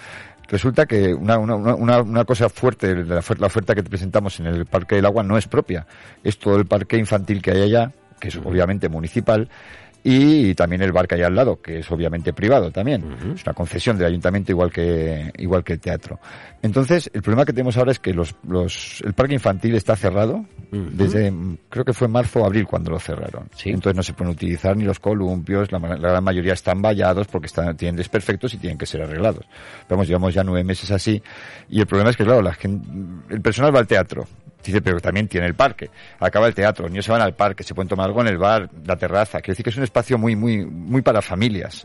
resulta 0.48 0.86
que 0.86 1.14
una, 1.14 1.38
una, 1.38 1.54
una, 1.56 2.00
una 2.02 2.24
cosa 2.24 2.48
fuerte, 2.48 2.94
la, 2.94 3.22
la 3.38 3.46
oferta 3.46 3.74
que 3.74 3.82
te 3.82 3.90
presentamos 3.90 4.38
en 4.40 4.46
el 4.46 4.66
Parque 4.66 4.96
del 4.96 5.06
Agua 5.06 5.22
no 5.22 5.36
es 5.36 5.46
propia. 5.46 5.86
Es 6.22 6.38
todo 6.38 6.56
el 6.56 6.66
parque 6.66 6.96
infantil 6.96 7.42
que 7.42 7.52
hay 7.52 7.62
allá, 7.62 7.92
que 8.20 8.28
es 8.28 8.36
obviamente 8.36 8.88
municipal, 8.88 9.48
y 10.08 10.54
también 10.54 10.82
el 10.82 10.92
bar 10.92 11.08
que 11.08 11.16
hay 11.16 11.22
al 11.22 11.34
lado, 11.34 11.60
que 11.60 11.80
es 11.80 11.90
obviamente 11.90 12.32
privado 12.32 12.70
también. 12.70 13.34
Es 13.34 13.42
una 13.42 13.54
concesión 13.54 13.98
del 13.98 14.06
ayuntamiento 14.06 14.52
igual 14.52 14.70
que, 14.70 15.32
igual 15.38 15.64
que 15.64 15.72
el 15.72 15.80
teatro. 15.80 16.20
Entonces, 16.62 17.10
el 17.12 17.22
problema 17.22 17.44
que 17.44 17.52
tenemos 17.52 17.76
ahora 17.76 17.90
es 17.90 17.98
que 17.98 18.14
los, 18.14 18.36
los, 18.46 19.02
el 19.04 19.14
parque 19.14 19.34
infantil 19.34 19.74
está 19.74 19.96
cerrado 19.96 20.44
desde, 20.70 21.32
mm, 21.32 21.58
creo 21.68 21.84
que 21.84 21.92
fue 21.92 22.06
marzo 22.06 22.42
o 22.42 22.46
abril 22.46 22.68
cuando 22.68 22.92
lo 22.92 23.00
cerraron. 23.00 23.48
Sí. 23.56 23.70
Entonces 23.70 23.96
no 23.96 24.02
se 24.04 24.12
pueden 24.12 24.32
utilizar 24.32 24.76
ni 24.76 24.84
los 24.84 25.00
columpios, 25.00 25.72
la, 25.72 25.80
la 25.80 25.96
gran 25.96 26.22
mayoría 26.22 26.52
están 26.52 26.80
vallados 26.80 27.26
porque 27.26 27.48
están, 27.48 27.76
tienen 27.76 27.96
desperfectos 27.96 28.54
y 28.54 28.58
tienen 28.58 28.78
que 28.78 28.86
ser 28.86 29.02
arreglados. 29.02 29.44
Pero 29.88 29.96
vamos, 29.96 30.06
llevamos 30.06 30.32
ya 30.32 30.44
nueve 30.44 30.62
meses 30.62 30.88
así 30.92 31.20
y 31.68 31.80
el 31.80 31.86
problema 31.88 32.10
es 32.10 32.16
que, 32.16 32.22
claro, 32.22 32.42
la 32.42 32.54
gente, 32.54 32.88
el 33.28 33.40
personal 33.40 33.74
va 33.74 33.80
al 33.80 33.88
teatro. 33.88 34.24
Dice, 34.66 34.82
pero 34.82 35.00
también 35.00 35.28
tiene 35.28 35.46
el 35.46 35.54
parque. 35.54 35.90
Acaba 36.18 36.46
el 36.48 36.54
teatro, 36.54 36.84
los 36.84 36.92
niños 36.92 37.04
se 37.04 37.12
van 37.12 37.20
al 37.22 37.34
parque, 37.34 37.62
se 37.62 37.74
pueden 37.74 37.88
tomar 37.88 38.06
algo 38.06 38.20
en 38.20 38.28
el 38.28 38.38
bar, 38.38 38.68
la 38.84 38.96
terraza. 38.96 39.38
Quiere 39.40 39.52
decir 39.52 39.64
que 39.64 39.70
es 39.70 39.76
un 39.76 39.84
espacio 39.84 40.18
muy, 40.18 40.34
muy, 40.36 40.64
muy 40.64 41.02
para 41.02 41.22
familias. 41.22 41.82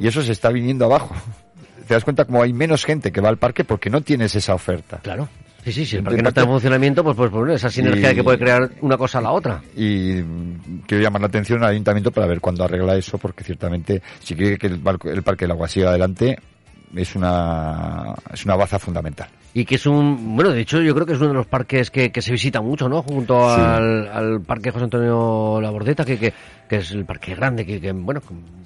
Y 0.00 0.06
eso 0.06 0.22
se 0.22 0.32
está 0.32 0.50
viniendo 0.50 0.84
abajo. 0.84 1.14
Te 1.86 1.94
das 1.94 2.02
cuenta 2.04 2.24
como 2.24 2.42
hay 2.42 2.52
menos 2.52 2.84
gente 2.84 3.12
que 3.12 3.20
va 3.20 3.28
al 3.28 3.36
parque 3.36 3.62
porque 3.64 3.90
no 3.90 4.00
tienes 4.00 4.34
esa 4.34 4.54
oferta. 4.54 4.98
Claro. 5.02 5.28
Sí, 5.64 5.72
sí, 5.72 5.86
si 5.86 5.96
el 5.96 6.02
parque 6.02 6.22
no 6.22 6.28
está 6.28 6.42
en 6.42 6.48
funcionamiento, 6.48 7.02
pues, 7.04 7.16
pues, 7.16 7.30
pues 7.30 7.54
esa 7.54 7.70
sinergia 7.70 8.12
Y- 8.12 8.14
que 8.16 8.24
puede 8.24 8.38
crear 8.38 8.70
una 8.82 8.96
cosa 8.98 9.18
a 9.18 9.22
la 9.22 9.30
otra. 9.32 9.62
y 9.76 10.22
quiero 10.86 11.02
llamar 11.02 11.22
la 11.22 11.28
atención 11.28 11.62
al 11.62 11.70
ayuntamiento 11.70 12.10
para 12.10 12.26
ver 12.26 12.40
cuándo 12.40 12.64
arregla 12.64 12.96
eso, 12.96 13.16
porque 13.16 13.44
ciertamente 13.44 14.02
si 14.20 14.34
quiere 14.34 14.58
que 14.58 14.66
el, 14.66 14.80
el 15.04 15.22
Parque 15.22 15.44
del 15.44 15.52
Agua 15.52 15.68
siga 15.68 15.88
adelante, 15.90 16.38
es 16.94 17.16
una, 17.16 18.14
es 18.32 18.44
una 18.44 18.56
baza 18.56 18.78
fundamental. 18.78 19.28
Y 19.56 19.64
que 19.64 19.76
es 19.76 19.86
un, 19.86 20.34
bueno, 20.34 20.50
de 20.50 20.60
hecho 20.60 20.80
yo 20.82 20.92
creo 20.94 21.06
que 21.06 21.12
es 21.12 21.18
uno 21.20 21.28
de 21.28 21.34
los 21.34 21.46
parques 21.46 21.88
que, 21.90 22.10
que 22.10 22.20
se 22.20 22.32
visita 22.32 22.60
mucho, 22.60 22.88
¿no? 22.88 23.02
Junto 23.02 23.34
Sí. 23.54 23.60
al, 23.60 24.08
al 24.08 24.40
parque 24.40 24.72
José 24.72 24.84
Antonio 24.84 25.60
Labordeta, 25.62 26.04
que, 26.04 26.18
que, 26.18 26.32
que 26.68 26.76
es 26.76 26.90
el 26.90 27.04
parque 27.04 27.36
grande, 27.36 27.64
que, 27.64 27.80
que, 27.80 27.92
bueno, 27.92 28.20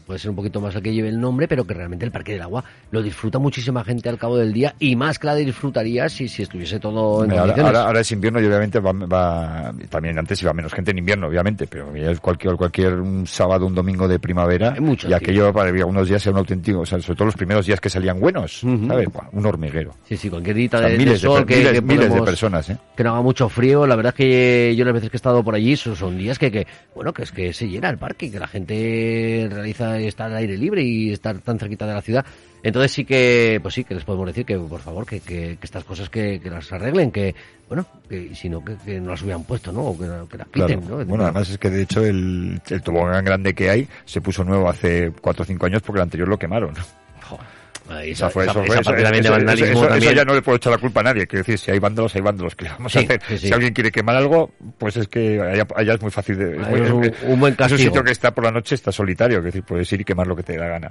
puede 0.06 0.18
ser 0.18 0.30
un 0.30 0.36
poquito 0.36 0.62
más 0.62 0.74
el 0.74 0.80
que 0.82 0.94
lleve 0.94 1.08
el 1.10 1.20
nombre, 1.20 1.46
pero 1.46 1.66
que 1.66 1.74
realmente 1.74 2.06
el 2.06 2.10
parque 2.10 2.32
del 2.32 2.40
agua 2.40 2.64
lo 2.90 3.02
disfruta 3.02 3.38
muchísima 3.38 3.84
gente 3.84 4.08
al 4.08 4.16
cabo 4.16 4.38
del 4.38 4.54
día 4.54 4.74
y 4.78 4.96
más 4.96 5.18
que 5.18 5.26
la 5.26 5.34
disfrutaría 5.34 6.08
si, 6.08 6.26
si 6.28 6.42
estuviese 6.44 6.80
todo 6.80 7.22
en 7.22 7.32
Ahora, 7.32 7.54
ahora- 7.62 7.82
ahora 7.82 8.00
es 8.00 8.10
invierno 8.10 8.40
y 8.40 8.46
obviamente 8.46 8.80
va, 8.80 8.92
va- 8.92 9.74
también 9.90 10.18
antes 10.18 10.40
iba 10.42 10.54
menos 10.54 10.72
gente 10.72 10.92
en 10.92 10.98
invierno, 10.98 11.26
obviamente, 11.26 11.66
pero 11.66 11.94
ya 11.94 12.10
es 12.12 12.20
cualquier, 12.20 12.54
cualquier 12.56 12.94
un 12.94 13.26
sábado, 13.26 13.66
un 13.66 13.74
domingo 13.74 14.08
de 14.08 14.18
primavera 14.18 14.72
Hay 14.72 14.80
mucho 14.80 15.06
y 15.06 15.12
aquello 15.12 15.52
para 15.52 15.68
algunos 15.68 16.08
días 16.08 16.24
era 16.24 16.32
un 16.32 16.38
auténtico, 16.38 16.80
o 16.80 16.86
sea, 16.86 16.98
sobre 17.00 17.16
todo 17.16 17.26
los 17.26 17.36
primeros 17.36 17.66
días 17.66 17.78
que 17.78 17.90
salían 17.90 18.18
buenos. 18.18 18.60
¿sabes? 18.88 19.08
Buah, 19.12 19.28
Un 19.32 19.44
hormiguero. 19.44 19.92
Sí, 20.08 20.16
sí, 20.16 20.30
cualquier 20.30 20.56
dita 20.56 20.77
O 20.78 20.80
sea, 20.80 20.88
de, 20.88 20.92
de 20.92 20.98
miles, 20.98 21.14
de, 21.22 21.28
sol 21.28 21.38
per- 21.44 21.46
que, 21.46 21.56
miles, 21.56 21.72
que 21.72 21.82
miles 21.82 22.00
de 22.04 22.08
podemos- 22.08 22.26
personas, 22.28 22.70
¿eh? 22.70 22.78
que 22.96 23.04
no 23.04 23.10
haga 23.12 23.22
mucho 23.22 23.48
frío. 23.48 23.86
La 23.86 23.96
verdad 23.96 24.14
es 24.14 24.16
que 24.16 24.74
yo 24.76 24.84
las 24.84 24.94
veces 24.94 25.10
que 25.10 25.16
he 25.16 25.18
estado 25.18 25.42
por 25.44 25.54
allí 25.54 25.76
son, 25.76 25.94
son 25.96 26.16
días 26.18 26.38
que, 26.38 26.50
que, 26.50 26.66
bueno, 26.94 27.12
que 27.12 27.22
es 27.22 27.32
que 27.32 27.52
se 27.52 27.68
llena 27.68 27.90
el 27.90 27.98
parque, 27.98 28.30
que 28.30 28.38
la 28.38 28.48
gente 28.48 29.48
realiza 29.50 29.98
estar 29.98 30.30
al 30.30 30.36
aire 30.36 30.56
libre 30.56 30.82
y 30.82 31.12
estar 31.12 31.38
tan 31.38 31.58
cerquita 31.58 31.86
de 31.86 31.94
la 31.94 32.02
ciudad. 32.02 32.24
Entonces 32.62 32.90
sí 32.90 33.04
que, 33.04 33.60
pues 33.62 33.74
sí, 33.74 33.84
que 33.84 33.94
les 33.94 34.02
podemos 34.04 34.26
decir 34.26 34.44
que 34.44 34.58
por 34.58 34.80
favor 34.80 35.06
que, 35.06 35.20
que, 35.20 35.56
que 35.60 35.64
estas 35.64 35.84
cosas 35.84 36.10
que, 36.10 36.40
que 36.40 36.50
las 36.50 36.72
arreglen, 36.72 37.12
que, 37.12 37.32
bueno, 37.68 37.86
que 38.08 38.34
si 38.34 38.48
no, 38.48 38.64
que, 38.64 38.74
que 38.84 39.00
no 39.00 39.10
las 39.10 39.22
hubieran 39.22 39.44
puesto, 39.44 39.70
¿no? 39.72 39.82
O 39.82 39.98
que, 39.98 40.06
las 40.06 40.26
Claro. 40.28 40.48
quiten, 40.50 40.80
¿no? 40.80 40.94
Es 40.94 40.98
decir, 40.98 41.06
Bueno, 41.06 41.24
además 41.24 41.48
es 41.50 41.58
que 41.58 41.70
de 41.70 41.82
hecho 41.82 42.04
el, 42.04 42.60
el 42.68 42.82
tobogán 42.82 43.24
grande 43.24 43.54
que 43.54 43.70
hay 43.70 43.86
se 44.04 44.20
puso 44.20 44.42
nuevo 44.42 44.68
hace 44.68 45.12
cuatro 45.20 45.44
o 45.44 45.46
cinco 45.46 45.66
años 45.66 45.82
porque 45.82 45.98
el 46.00 46.02
anterior 46.02 46.28
lo 46.28 46.36
quemaron. 46.36 46.74
joder, 47.22 47.46
ahí 47.90 48.10
Esa 48.12 48.30
fue- 48.30 48.44
esa- 48.44 48.52
eso 48.52 48.64
esa 48.64 48.80
eso- 48.80 49.30
vandalismo 49.32 49.88
ya 50.12 50.24
no 50.24 50.34
le 50.34 50.42
puedo 50.42 50.56
echar 50.56 50.72
la 50.72 50.78
culpa 50.78 51.00
a 51.00 51.04
nadie. 51.04 51.26
Quiero 51.26 51.40
decir, 51.44 51.58
si 51.58 51.70
hay 51.70 51.78
vándalos, 51.78 52.14
hay 52.14 52.20
vándalos. 52.20 52.54
¿Qué 52.54 52.68
vamos 52.68 52.92
Sí, 52.92 52.98
a 52.98 53.02
hacer? 53.02 53.20
sí, 53.28 53.38
sí. 53.38 53.46
Si 53.48 53.52
alguien 53.52 53.72
quiere 53.72 53.90
quemar 53.90 54.16
algo, 54.16 54.52
pues 54.78 54.96
es 54.96 55.08
que 55.08 55.40
allá, 55.40 55.66
allá 55.74 55.94
es 55.94 56.02
muy 56.02 56.10
fácil 56.10 56.36
de... 56.38 56.52
es 56.60 56.68
muy- 56.68 56.80
un- 56.80 57.04
es- 57.04 57.12
un 57.22 57.40
buen 57.40 57.52
es 57.54 57.58
un 57.60 57.66
castigo. 57.66 57.78
sitio 57.78 58.04
que 58.04 58.12
está 58.12 58.32
por 58.34 58.44
la 58.44 58.50
noche, 58.50 58.74
está 58.74 58.92
solitario. 58.92 59.40
Decir, 59.42 59.62
puedes 59.62 59.92
ir 59.92 60.00
y 60.00 60.04
quemar 60.04 60.26
lo 60.26 60.36
que 60.36 60.42
te 60.42 60.52
dé 60.54 60.58
la 60.58 60.68
gana. 60.68 60.90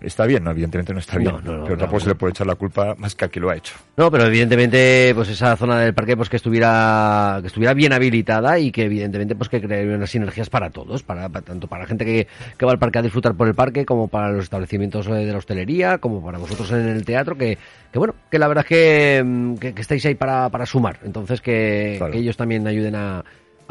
¿Está 0.00 0.26
bien? 0.26 0.42
No, 0.44 0.50
evidentemente 0.50 0.92
no 0.92 0.98
está 0.98 1.18
bien. 1.18 1.32
No, 1.32 1.40
no, 1.40 1.56
no, 1.58 1.64
pero 1.64 1.76
tampoco 1.78 2.00
se 2.00 2.08
le 2.08 2.14
puede 2.14 2.30
echar 2.30 2.46
la 2.46 2.54
culpa 2.54 2.94
más 2.96 3.14
que 3.14 3.24
al 3.26 3.30
que 3.30 3.38
lo 3.40 3.50
ha 3.50 3.56
hecho. 3.56 3.74
No, 3.96 4.10
pero 4.10 4.26
evidentemente, 4.26 5.12
pues 5.14 5.28
esa 5.28 5.56
zona 5.56 5.78
del 5.80 5.94
parque, 5.94 6.16
pues 6.16 6.28
que 6.28 6.36
estuviera, 6.36 7.38
que 7.40 7.48
estuviera 7.48 7.74
bien 7.74 7.92
habilitada 7.92 8.58
y 8.58 8.70
que 8.72 8.84
evidentemente, 8.84 9.34
pues 9.34 9.48
que 9.48 9.60
crearía 9.60 9.94
unas 9.94 10.10
sinergias 10.10 10.48
para 10.48 10.70
todos, 10.70 11.02
para, 11.02 11.28
para- 11.28 11.44
tanto 11.44 11.66
para 11.66 11.82
la 11.82 11.88
gente 11.88 12.04
que, 12.04 12.26
que 12.56 12.66
va 12.66 12.72
al 12.72 12.78
parque 12.78 12.98
a 12.98 13.02
disfrutar 13.02 13.34
por 13.34 13.48
el 13.48 13.54
parque, 13.54 13.84
como 13.84 14.08
para 14.08 14.30
los 14.30 14.44
establecimientos 14.44 15.06
eh, 15.08 15.12
de 15.12 15.32
la 15.32 15.38
hostelería, 15.38 15.98
como 15.98 16.24
para 16.24 16.38
vosotros 16.38 16.70
en 16.72 16.88
el 16.88 17.04
teatro, 17.04 17.36
que, 17.36 17.58
que 17.92 17.98
bueno, 17.98 18.14
que 18.30 18.38
la 18.38 18.48
verdad 18.48 18.64
es 18.64 18.68
que, 18.68 19.22
mm, 19.24 19.54
que, 19.56 19.74
que 19.74 19.82
estáis 19.82 20.04
ahí 20.06 20.14
para, 20.14 20.48
para 20.48 20.66
sumar, 20.66 20.98
entonces 21.04 21.40
que, 21.40 21.96
Claro. 21.98 22.12
que 22.12 22.18
ellos 22.18 22.36
también 22.36 22.66
ayuden 22.66 22.94
a, 22.94 23.24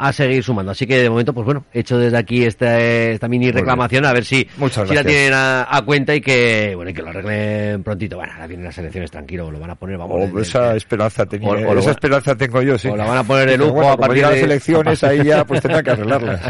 a 0.08 0.12
seguir 0.12 0.42
sumando. 0.42 0.72
Así 0.72 0.86
que 0.86 0.98
de 1.02 1.10
momento, 1.10 1.32
pues 1.32 1.44
bueno, 1.44 1.64
he 1.72 1.80
hecho 1.80 1.98
desde 1.98 2.16
aquí 2.16 2.44
esta, 2.44 2.80
esta 2.80 3.28
mini 3.28 3.50
reclamación, 3.50 4.04
a 4.04 4.12
ver 4.12 4.24
si, 4.24 4.46
si 4.86 4.94
la 4.94 5.04
tienen 5.04 5.32
a, 5.34 5.66
a 5.70 5.82
cuenta 5.82 6.14
y 6.14 6.20
que, 6.20 6.72
bueno, 6.74 6.90
y 6.90 6.94
que 6.94 7.02
lo 7.02 7.10
arreglen 7.10 7.82
prontito. 7.82 8.16
Bueno, 8.16 8.32
ahora 8.32 8.46
vienen 8.46 8.64
las 8.66 8.78
elecciones, 8.78 9.10
tranquilo, 9.10 9.50
lo 9.50 9.58
van 9.60 9.70
a 9.70 9.74
poner, 9.74 9.98
vamos. 9.98 10.16
O 10.16 10.20
desde- 10.20 10.30
Oh, 10.36 10.40
esa 10.40 10.76
esperanza 10.76 11.26
tenía, 11.26 11.48
o- 11.50 11.78
esa 11.78 11.90
esperanza 11.90 12.34
tengo 12.36 12.62
yo, 12.62 12.78
sí. 12.78 12.88
o 12.88 12.96
la 12.96 13.04
van 13.04 13.18
a 13.18 13.24
poner 13.24 13.48
de 13.50 13.58
lujo 13.58 13.72
bueno, 13.72 13.92
a 13.92 13.96
partir 13.96 14.24
de- 14.24 14.30
las 14.30 14.38
elecciones, 14.42 15.04
ahí 15.04 15.22
ya 15.24 15.44
pues 15.46 15.60
tendrán 15.60 15.84
que 15.84 15.90
arreglarlas. 15.90 16.40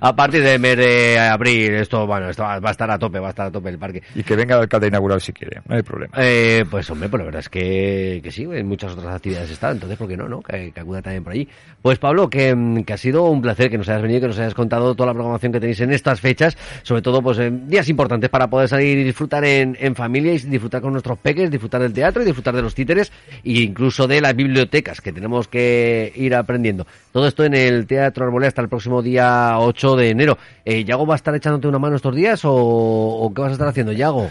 a 0.00 0.16
partir 0.16 0.42
del 0.42 0.60
mes 0.60 0.76
de 0.76 1.18
abril, 1.18 1.74
esto, 1.74 2.06
bueno, 2.06 2.28
esto 2.30 2.42
va 2.42 2.58
va 2.60 2.68
a 2.68 2.72
estar 2.72 2.90
a 2.90 2.98
tope, 2.98 3.18
va 3.18 3.28
a 3.28 3.30
estar 3.30 3.46
a 3.46 3.50
tope 3.50 3.70
el 3.70 3.78
parque. 3.78 4.02
Y 4.14 4.22
que 4.22 4.36
venga 4.36 4.54
el 4.56 4.62
alcalde 4.62 4.86
a 4.86 4.88
inaugurar 4.88 5.20
si 5.20 5.32
quiere, 5.32 5.60
no 5.66 5.74
hay 5.76 5.82
problema. 5.82 6.14
Eh, 6.18 6.64
pues 6.70 6.88
hombre, 6.90 7.08
pues 7.08 7.18
la 7.20 7.24
verdad 7.26 7.40
es 7.40 7.48
que, 7.48 8.20
que 8.22 8.30
sí, 8.30 8.42
en 8.44 8.66
muchas 8.68 8.92
otras 8.92 9.14
actividades 9.14 9.50
está, 9.50 9.70
entonces 9.70 9.96
¿por 9.98 10.06
qué 10.08 10.16
no, 10.16 10.28
no? 10.28 10.40
Que, 10.42 10.70
que 10.72 10.80
acuda 10.80 11.02
también 11.02 11.24
por 11.24 11.32
allí. 11.32 11.48
Pues 11.82 11.98
Pablo, 11.98 12.28
que, 12.28 12.82
que 12.86 12.92
sido 13.00 13.24
un 13.24 13.42
placer 13.42 13.70
que 13.70 13.78
nos 13.78 13.88
hayas 13.88 14.02
venido, 14.02 14.20
que 14.20 14.26
nos 14.28 14.38
hayas 14.38 14.54
contado 14.54 14.94
toda 14.94 15.08
la 15.08 15.14
programación 15.14 15.52
que 15.52 15.60
tenéis 15.60 15.80
en 15.80 15.92
estas 15.92 16.20
fechas, 16.20 16.56
sobre 16.82 17.02
todo 17.02 17.22
pues 17.22 17.38
en 17.38 17.68
días 17.68 17.88
importantes 17.88 18.30
para 18.30 18.48
poder 18.48 18.68
salir 18.68 18.98
y 18.98 19.04
disfrutar 19.04 19.44
en, 19.44 19.76
en 19.80 19.94
familia 19.94 20.32
y 20.32 20.38
disfrutar 20.38 20.80
con 20.80 20.92
nuestros 20.92 21.18
peques, 21.18 21.50
disfrutar 21.50 21.82
del 21.82 21.92
teatro 21.92 22.22
y 22.22 22.26
disfrutar 22.26 22.54
de 22.54 22.62
los 22.62 22.74
títeres 22.74 23.12
e 23.44 23.60
incluso 23.62 24.06
de 24.06 24.20
las 24.20 24.34
bibliotecas 24.36 25.00
que 25.00 25.12
tenemos 25.12 25.48
que 25.48 26.12
ir 26.14 26.34
aprendiendo. 26.34 26.86
Todo 27.12 27.26
esto 27.26 27.44
en 27.44 27.54
el 27.54 27.86
Teatro 27.86 28.24
Arbolé 28.24 28.46
hasta 28.46 28.62
el 28.62 28.68
próximo 28.68 29.02
día 29.02 29.58
8 29.58 29.96
de 29.96 30.10
enero. 30.10 30.38
Eh, 30.64 30.84
¿Yago 30.84 31.06
va 31.06 31.14
a 31.14 31.16
estar 31.16 31.34
echándote 31.34 31.68
una 31.68 31.78
mano 31.78 31.96
estos 31.96 32.14
días 32.14 32.44
o, 32.44 32.52
o 32.52 33.34
qué 33.34 33.42
vas 33.42 33.50
a 33.50 33.52
estar 33.54 33.68
haciendo, 33.68 33.92
Yago? 33.92 34.30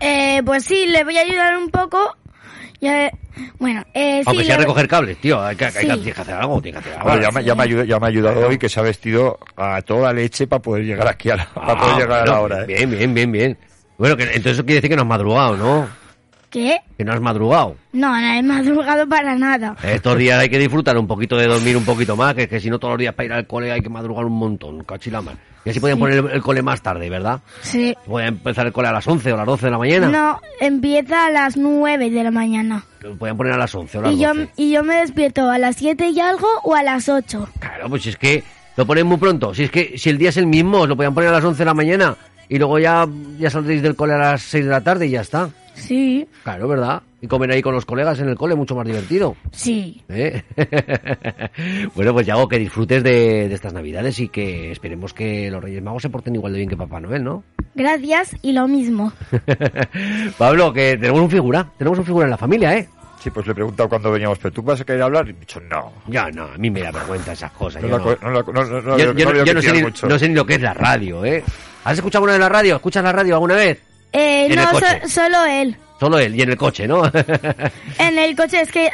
Eh, 0.00 0.42
pues 0.44 0.64
sí, 0.64 0.86
le 0.86 1.04
voy 1.04 1.16
a 1.16 1.22
ayudar 1.22 1.56
un 1.56 1.70
poco. 1.70 2.16
Ya, 2.84 3.10
bueno, 3.58 3.82
eh, 3.94 4.18
sí. 4.18 4.24
Aunque 4.26 4.44
sea 4.44 4.58
recoger 4.58 4.86
cables, 4.86 5.16
tío, 5.18 5.40
hay 5.40 5.56
que, 5.56 5.64
hay 5.64 5.72
que- 5.72 5.80
Sí. 5.80 5.86
tienes 5.86 6.14
que 6.14 6.20
hacer 6.20 6.34
algo, 6.34 6.60
tienes 6.60 6.82
que 6.82 6.88
hacer 6.90 7.00
algo. 7.00 7.10
Bueno, 7.10 7.22
ya, 7.22 7.30
me, 7.32 7.44
ya, 7.44 7.54
me 7.54 7.62
ha 7.62 7.64
ayudado, 7.64 7.84
ya 7.86 7.98
me 8.00 8.06
ha 8.06 8.08
ayudado 8.08 8.46
hoy 8.46 8.58
que 8.58 8.68
se 8.68 8.78
ha 8.80 8.82
vestido 8.82 9.38
a 9.56 9.80
toda 9.82 10.12
leche 10.12 10.46
para 10.46 10.60
poder 10.60 10.84
llegar 10.84 11.08
aquí 11.08 11.30
a 11.30 11.36
la, 11.36 11.46
para 11.46 11.76
poder 11.78 11.94
Ah, 11.94 11.98
llegar 11.98 12.20
a 12.22 12.26
la 12.26 12.40
hora. 12.40 12.62
¿eh? 12.62 12.66
Bien, 12.66 12.90
bien, 12.90 13.14
bien, 13.14 13.32
bien. 13.32 13.58
Bueno, 13.96 14.16
que, 14.16 14.24
entonces 14.24 14.52
eso 14.52 14.64
quiere 14.64 14.76
decir 14.76 14.90
que 14.90 14.96
no 14.96 15.02
has 15.02 15.08
madrugado, 15.08 15.56
¿no? 15.56 15.88
¿Qué? 16.50 16.78
Que 16.98 17.04
no 17.04 17.12
has 17.12 17.20
madrugado. 17.20 17.76
No, 17.92 18.10
no 18.20 18.26
he 18.32 18.42
madrugado 18.42 19.08
para 19.08 19.34
nada. 19.34 19.76
Estos 19.82 20.16
días 20.18 20.38
hay 20.40 20.48
que 20.50 20.58
disfrutar 20.58 20.96
un 20.98 21.06
poquito 21.08 21.36
de 21.36 21.46
dormir 21.46 21.76
un 21.76 21.84
poquito 21.84 22.16
más, 22.16 22.34
que 22.34 22.42
es 22.42 22.48
que 22.48 22.60
si 22.60 22.70
no 22.70 22.78
todos 22.78 22.92
los 22.92 22.98
días 23.00 23.14
para 23.14 23.26
ir 23.26 23.32
al 23.32 23.46
cole 23.46 23.72
hay 23.72 23.80
que 23.80 23.88
madrugar 23.88 24.24
un 24.24 24.38
montón, 24.38 24.84
cachilaman. 24.84 25.36
Y 25.64 25.70
así 25.70 25.80
podían 25.80 25.98
poner 25.98 26.18
el, 26.18 26.30
el 26.30 26.42
cole 26.42 26.60
más 26.62 26.82
tarde, 26.82 27.08
¿verdad? 27.08 27.40
Sí. 27.62 27.96
Podían 28.06 28.28
empezar 28.34 28.66
el 28.66 28.72
cole 28.72 28.88
a 28.88 28.92
las 28.92 29.06
11 29.06 29.32
o 29.32 29.34
a 29.34 29.38
las 29.38 29.46
12 29.46 29.66
de 29.66 29.70
la 29.70 29.78
mañana. 29.78 30.08
No, 30.08 30.40
empieza 30.60 31.26
a 31.26 31.30
las 31.30 31.56
9 31.56 32.10
de 32.10 32.22
la 32.24 32.30
mañana. 32.30 32.84
Lo 33.00 33.16
Podían 33.16 33.36
poner 33.36 33.54
a 33.54 33.58
las 33.58 33.74
11 33.74 33.96
o 33.98 34.00
a 34.00 34.04
las 34.04 34.12
Y 34.14 34.18
yo, 34.18 34.28
12. 34.34 34.48
y 34.56 34.72
yo 34.72 34.84
me 34.84 34.96
despierto 34.96 35.50
a 35.50 35.58
las 35.58 35.76
7 35.76 36.08
y 36.10 36.20
algo 36.20 36.46
o 36.64 36.74
a 36.74 36.82
las 36.82 37.08
8. 37.08 37.48
Claro, 37.58 37.88
pues 37.88 38.02
si 38.02 38.10
es 38.10 38.16
que 38.16 38.44
lo 38.76 38.86
ponen 38.86 39.06
muy 39.06 39.16
pronto. 39.16 39.54
Si 39.54 39.64
es 39.64 39.70
que 39.70 39.96
si 39.96 40.10
el 40.10 40.18
día 40.18 40.28
es 40.28 40.36
el 40.36 40.46
mismo, 40.46 40.86
lo 40.86 40.96
podían 40.96 41.14
poner 41.14 41.30
a 41.30 41.32
las 41.32 41.44
11 41.44 41.58
de 41.58 41.64
la 41.64 41.74
mañana 41.74 42.16
y 42.48 42.58
luego 42.58 42.78
ya, 42.78 43.06
ya 43.38 43.48
saldréis 43.48 43.80
del 43.82 43.96
cole 43.96 44.12
a 44.14 44.18
las 44.18 44.42
6 44.42 44.64
de 44.66 44.70
la 44.70 44.82
tarde 44.82 45.06
y 45.06 45.10
ya 45.10 45.22
está. 45.22 45.48
Sí, 45.74 46.26
Claro, 46.42 46.68
¿verdad? 46.68 47.02
Y 47.20 47.26
comer 47.26 47.50
ahí 47.50 47.62
con 47.62 47.74
los 47.74 47.84
colegas 47.84 48.18
en 48.20 48.28
el 48.28 48.36
cole, 48.36 48.54
mucho 48.54 48.74
más 48.74 48.86
divertido. 48.86 49.36
sí. 49.52 50.02
¿eh? 50.08 50.42
bueno, 51.94 52.12
pues 52.12 52.26
Yago, 52.26 52.48
que 52.48 52.58
disfrutes 52.58 53.02
de, 53.02 53.48
de 53.48 53.54
estas 53.54 53.72
navidades 53.72 54.18
y 54.20 54.28
que 54.28 54.70
esperemos 54.72 55.12
que 55.14 55.50
los 55.50 55.62
Reyes 55.62 55.82
Magos 55.82 56.02
se 56.02 56.10
porten 56.10 56.34
igual 56.34 56.52
de 56.52 56.58
bien 56.58 56.68
que 56.68 56.76
Papá 56.76 57.00
Noel, 57.00 57.24
¿no? 57.24 57.42
Gracias 57.74 58.36
y 58.42 58.52
lo 58.52 58.68
mismo. 58.68 59.12
Pablo, 60.38 60.72
que 60.72 60.96
tenemos 60.96 61.20
un 61.20 61.30
figura, 61.30 61.66
tenemos 61.76 61.98
un 61.98 62.04
figura 62.04 62.26
en 62.26 62.30
la 62.30 62.36
familia, 62.38 62.76
¿eh? 62.76 62.88
Sí, 63.20 63.30
pues 63.30 63.46
le 63.46 63.52
he 63.52 63.54
preguntado 63.54 63.88
cuando 63.88 64.10
veníamos, 64.12 64.38
¿pero 64.38 64.52
tú 64.52 64.62
vas 64.62 64.80
a 64.82 64.84
querer 64.84 65.02
hablar? 65.02 65.26
Y 65.26 65.32
me 65.32 65.38
ha 65.38 65.40
dicho, 65.40 65.58
no. 65.60 65.92
Ya, 66.08 66.28
no, 66.30 66.44
a 66.44 66.58
mí 66.58 66.70
me 66.70 66.82
da 66.82 66.90
vergüenza 66.90 67.32
esas 67.32 67.50
cosas. 67.52 67.82
No, 67.82 68.98
yo 68.98 69.14
no 70.08 70.18
sé 70.18 70.28
ni 70.28 70.34
lo 70.34 70.44
que 70.44 70.54
es 70.56 70.60
la 70.60 70.74
radio, 70.74 71.24
¿eh? 71.24 71.42
¿Has 71.84 71.94
escuchado 71.96 72.18
alguna 72.20 72.34
de 72.34 72.38
la 72.38 72.48
radio? 72.50 72.76
¿Escuchas 72.76 73.02
la 73.02 73.12
radio 73.12 73.34
alguna 73.34 73.54
vez? 73.54 73.80
Eh, 74.14 74.46
En 74.46 74.52
el 74.52 74.64
no, 74.64 74.70
coche. 74.70 74.86
so- 75.02 75.08
solo 75.08 75.44
él. 75.44 75.76
Solo 76.00 76.18
él, 76.18 76.34
y 76.34 76.42
en 76.42 76.50
el 76.50 76.56
coche, 76.56 76.86
¿no? 76.88 77.02
En 77.98 78.18
el 78.18 78.34
coche 78.36 78.60
es 78.60 78.70
que 78.70 78.90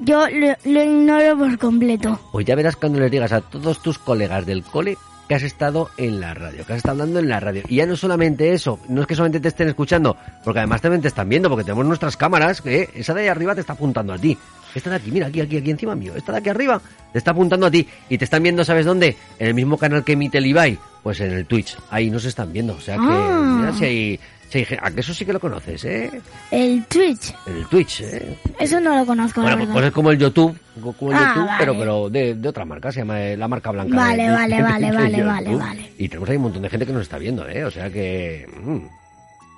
yo 0.00 0.26
lo, 0.28 0.54
lo 0.64 0.82
ignoro 0.82 1.38
por 1.38 1.58
completo. 1.58 2.20
pues 2.32 2.46
ya 2.46 2.54
verás 2.54 2.76
cuando 2.76 3.00
les 3.00 3.10
digas 3.10 3.32
a 3.32 3.40
todos 3.40 3.82
tus 3.82 3.98
colegas 3.98 4.46
del 4.46 4.62
cole 4.62 4.96
que 5.28 5.34
has 5.34 5.42
estado 5.42 5.90
en 5.96 6.20
la 6.20 6.34
radio, 6.34 6.64
que 6.64 6.72
has 6.72 6.76
estado 6.78 6.92
hablando 7.02 7.18
en 7.18 7.28
la 7.28 7.40
radio. 7.40 7.62
Y 7.68 7.76
ya 7.76 7.86
no 7.86 7.96
solamente 7.96 8.52
eso, 8.52 8.78
no 8.88 9.00
es 9.00 9.06
que 9.08 9.16
solamente 9.16 9.40
te 9.40 9.48
estén 9.48 9.68
escuchando, 9.68 10.16
porque 10.44 10.60
además 10.60 10.80
también 10.80 11.02
te 11.02 11.08
están 11.08 11.28
viendo, 11.28 11.48
porque 11.48 11.64
tenemos 11.64 11.84
nuestras 11.84 12.16
cámaras, 12.16 12.62
que 12.62 12.90
esa 12.94 13.12
de 13.12 13.22
ahí 13.22 13.28
arriba 13.28 13.52
te 13.54 13.60
está 13.62 13.72
apuntando 13.72 14.12
a 14.12 14.18
ti. 14.18 14.38
Esta 14.72 14.90
de 14.90 14.96
aquí, 14.96 15.10
mira, 15.10 15.26
aquí, 15.26 15.40
aquí, 15.40 15.56
aquí 15.56 15.70
encima 15.70 15.96
mío, 15.96 16.12
esta 16.14 16.30
de 16.32 16.38
aquí 16.38 16.48
arriba 16.50 16.80
te 17.12 17.18
está 17.18 17.32
apuntando 17.32 17.66
a 17.66 17.70
ti. 17.70 17.88
Y 18.08 18.18
te 18.18 18.24
están 18.24 18.42
viendo, 18.44 18.64
¿sabes 18.64 18.86
dónde? 18.86 19.16
En 19.40 19.48
el 19.48 19.54
mismo 19.54 19.78
canal 19.78 20.04
que 20.04 20.12
emite 20.12 20.38
el 20.38 20.46
Ibai, 20.46 20.78
pues 21.02 21.18
en 21.20 21.32
el 21.32 21.46
Twitch. 21.46 21.76
Ahí 21.90 22.08
nos 22.08 22.24
están 22.24 22.52
viendo, 22.52 22.74
o 22.74 22.80
sea 22.80 22.94
que, 22.96 23.02
Ah. 23.08 23.56
mira, 23.60 23.72
si 23.72 23.84
hay... 23.84 24.20
Gen- 24.50 24.78
¿A 24.82 24.90
que 24.90 25.00
eso 25.00 25.12
sí 25.12 25.24
que 25.26 25.32
lo 25.32 25.40
conoces, 25.40 25.84
eh? 25.84 26.20
El 26.50 26.84
Twitch. 26.86 27.34
El 27.46 27.66
Twitch, 27.66 28.00
eh. 28.02 28.38
Eso 28.58 28.80
no 28.80 28.96
lo 28.96 29.04
conozco, 29.04 29.42
Bueno, 29.42 29.56
la 29.56 29.62
pues, 29.64 29.72
pues 29.74 29.86
es 29.86 29.92
como 29.92 30.10
el 30.12 30.18
YouTube, 30.18 30.56
como 30.98 31.10
el 31.12 31.16
Ah, 31.18 31.32
YouTube, 31.34 31.46
vale. 31.46 31.56
pero, 31.58 31.78
pero 31.78 32.10
de, 32.10 32.34
de 32.36 32.48
otra 32.48 32.64
marca, 32.64 32.90
se 32.92 33.00
llama 33.00 33.20
eh, 33.20 33.36
la 33.36 33.48
marca 33.48 33.70
blanca. 33.70 33.96
Vale, 33.96 34.22
de- 34.22 34.30
vale, 34.32 34.62
vale, 34.62 34.92
vale, 34.92 35.22
vale, 35.24 35.56
vale. 35.56 35.92
Y 35.98 36.08
tenemos 36.08 36.28
ahí 36.30 36.36
un 36.36 36.42
montón 36.42 36.62
de 36.62 36.70
gente 36.70 36.86
que 36.86 36.92
nos 36.92 37.02
está 37.02 37.18
viendo, 37.18 37.46
¿eh? 37.48 37.64
O 37.64 37.70
sea 37.70 37.90
que... 37.90 38.48
mm, 38.62 38.78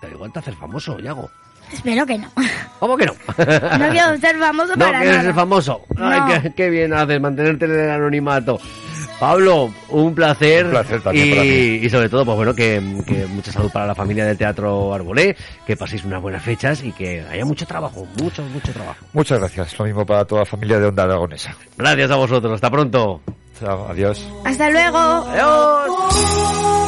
da 0.03 0.09
igual 0.11 0.33
te 0.33 0.39
hacer 0.39 0.55
famoso, 0.55 0.99
Yago. 0.99 1.31
Espero 1.73 2.07
que 2.07 2.17
no. 2.17 2.29
¿Cómo 2.81 2.97
que 2.97 3.05
no? 3.07 3.13
No 3.13 3.91
quiero 3.91 4.17
ser 4.19 4.37
famoso 4.39 4.73
No 4.77 4.85
para 4.87 4.99
quieres 5.01 5.17
nada. 5.19 5.23
ser 5.25 5.35
famoso. 5.35 5.83
Ay, 5.99 6.21
No. 6.21 6.43
qué, 6.43 6.53
qué 6.55 6.71
bien 6.71 6.95
haces 6.95 7.21
mantenerte 7.21 7.67
en 7.67 7.73
el 7.79 7.91
anonimato. 7.91 8.59
Pablo, 9.19 9.73
un 9.89 10.15
placer. 10.15 10.67
Un 10.67 10.71
placer 10.71 11.01
también 11.01 11.27
y, 11.27 11.31
para 11.31 11.43
mí. 11.43 11.49
y 11.51 11.91
sobre 11.91 12.09
todo, 12.09 12.25
pues 12.25 12.37
bueno, 12.37 12.55
que, 12.55 12.83
que 13.07 13.27
mucha 13.27 13.53
salud 13.53 13.71
para 13.71 13.87
la 13.87 13.95
familia 13.95 14.25
del 14.25 14.39
Teatro 14.39 14.95
Arbolé, 14.95 15.37
que 15.67 15.77
paséis 15.77 16.05
unas 16.05 16.23
buenas 16.23 16.43
fechas 16.43 16.83
y 16.83 16.93
que 16.93 17.23
haya 17.29 17.45
mucho 17.45 17.67
trabajo, 17.67 18.07
mucho, 18.21 18.43
mucho 18.45 18.73
trabajo. 18.73 19.05
Muchas 19.13 19.39
gracias. 19.41 19.79
Lo 19.79 19.85
mismo 19.85 20.07
para 20.07 20.25
toda 20.25 20.43
la 20.43 20.47
familia 20.47 20.79
de 20.79 20.87
Onda 20.87 21.05
Aragonesa. 21.05 21.55
Gracias 21.77 22.11
a 22.11 22.17
vosotros. 22.17 22.55
Hasta 22.55 22.71
pronto. 22.71 23.21
Chao, 23.59 23.89
adiós. 23.89 24.29
Hasta 24.45 24.71
luego. 24.71 24.99
Adiós. 24.99 26.88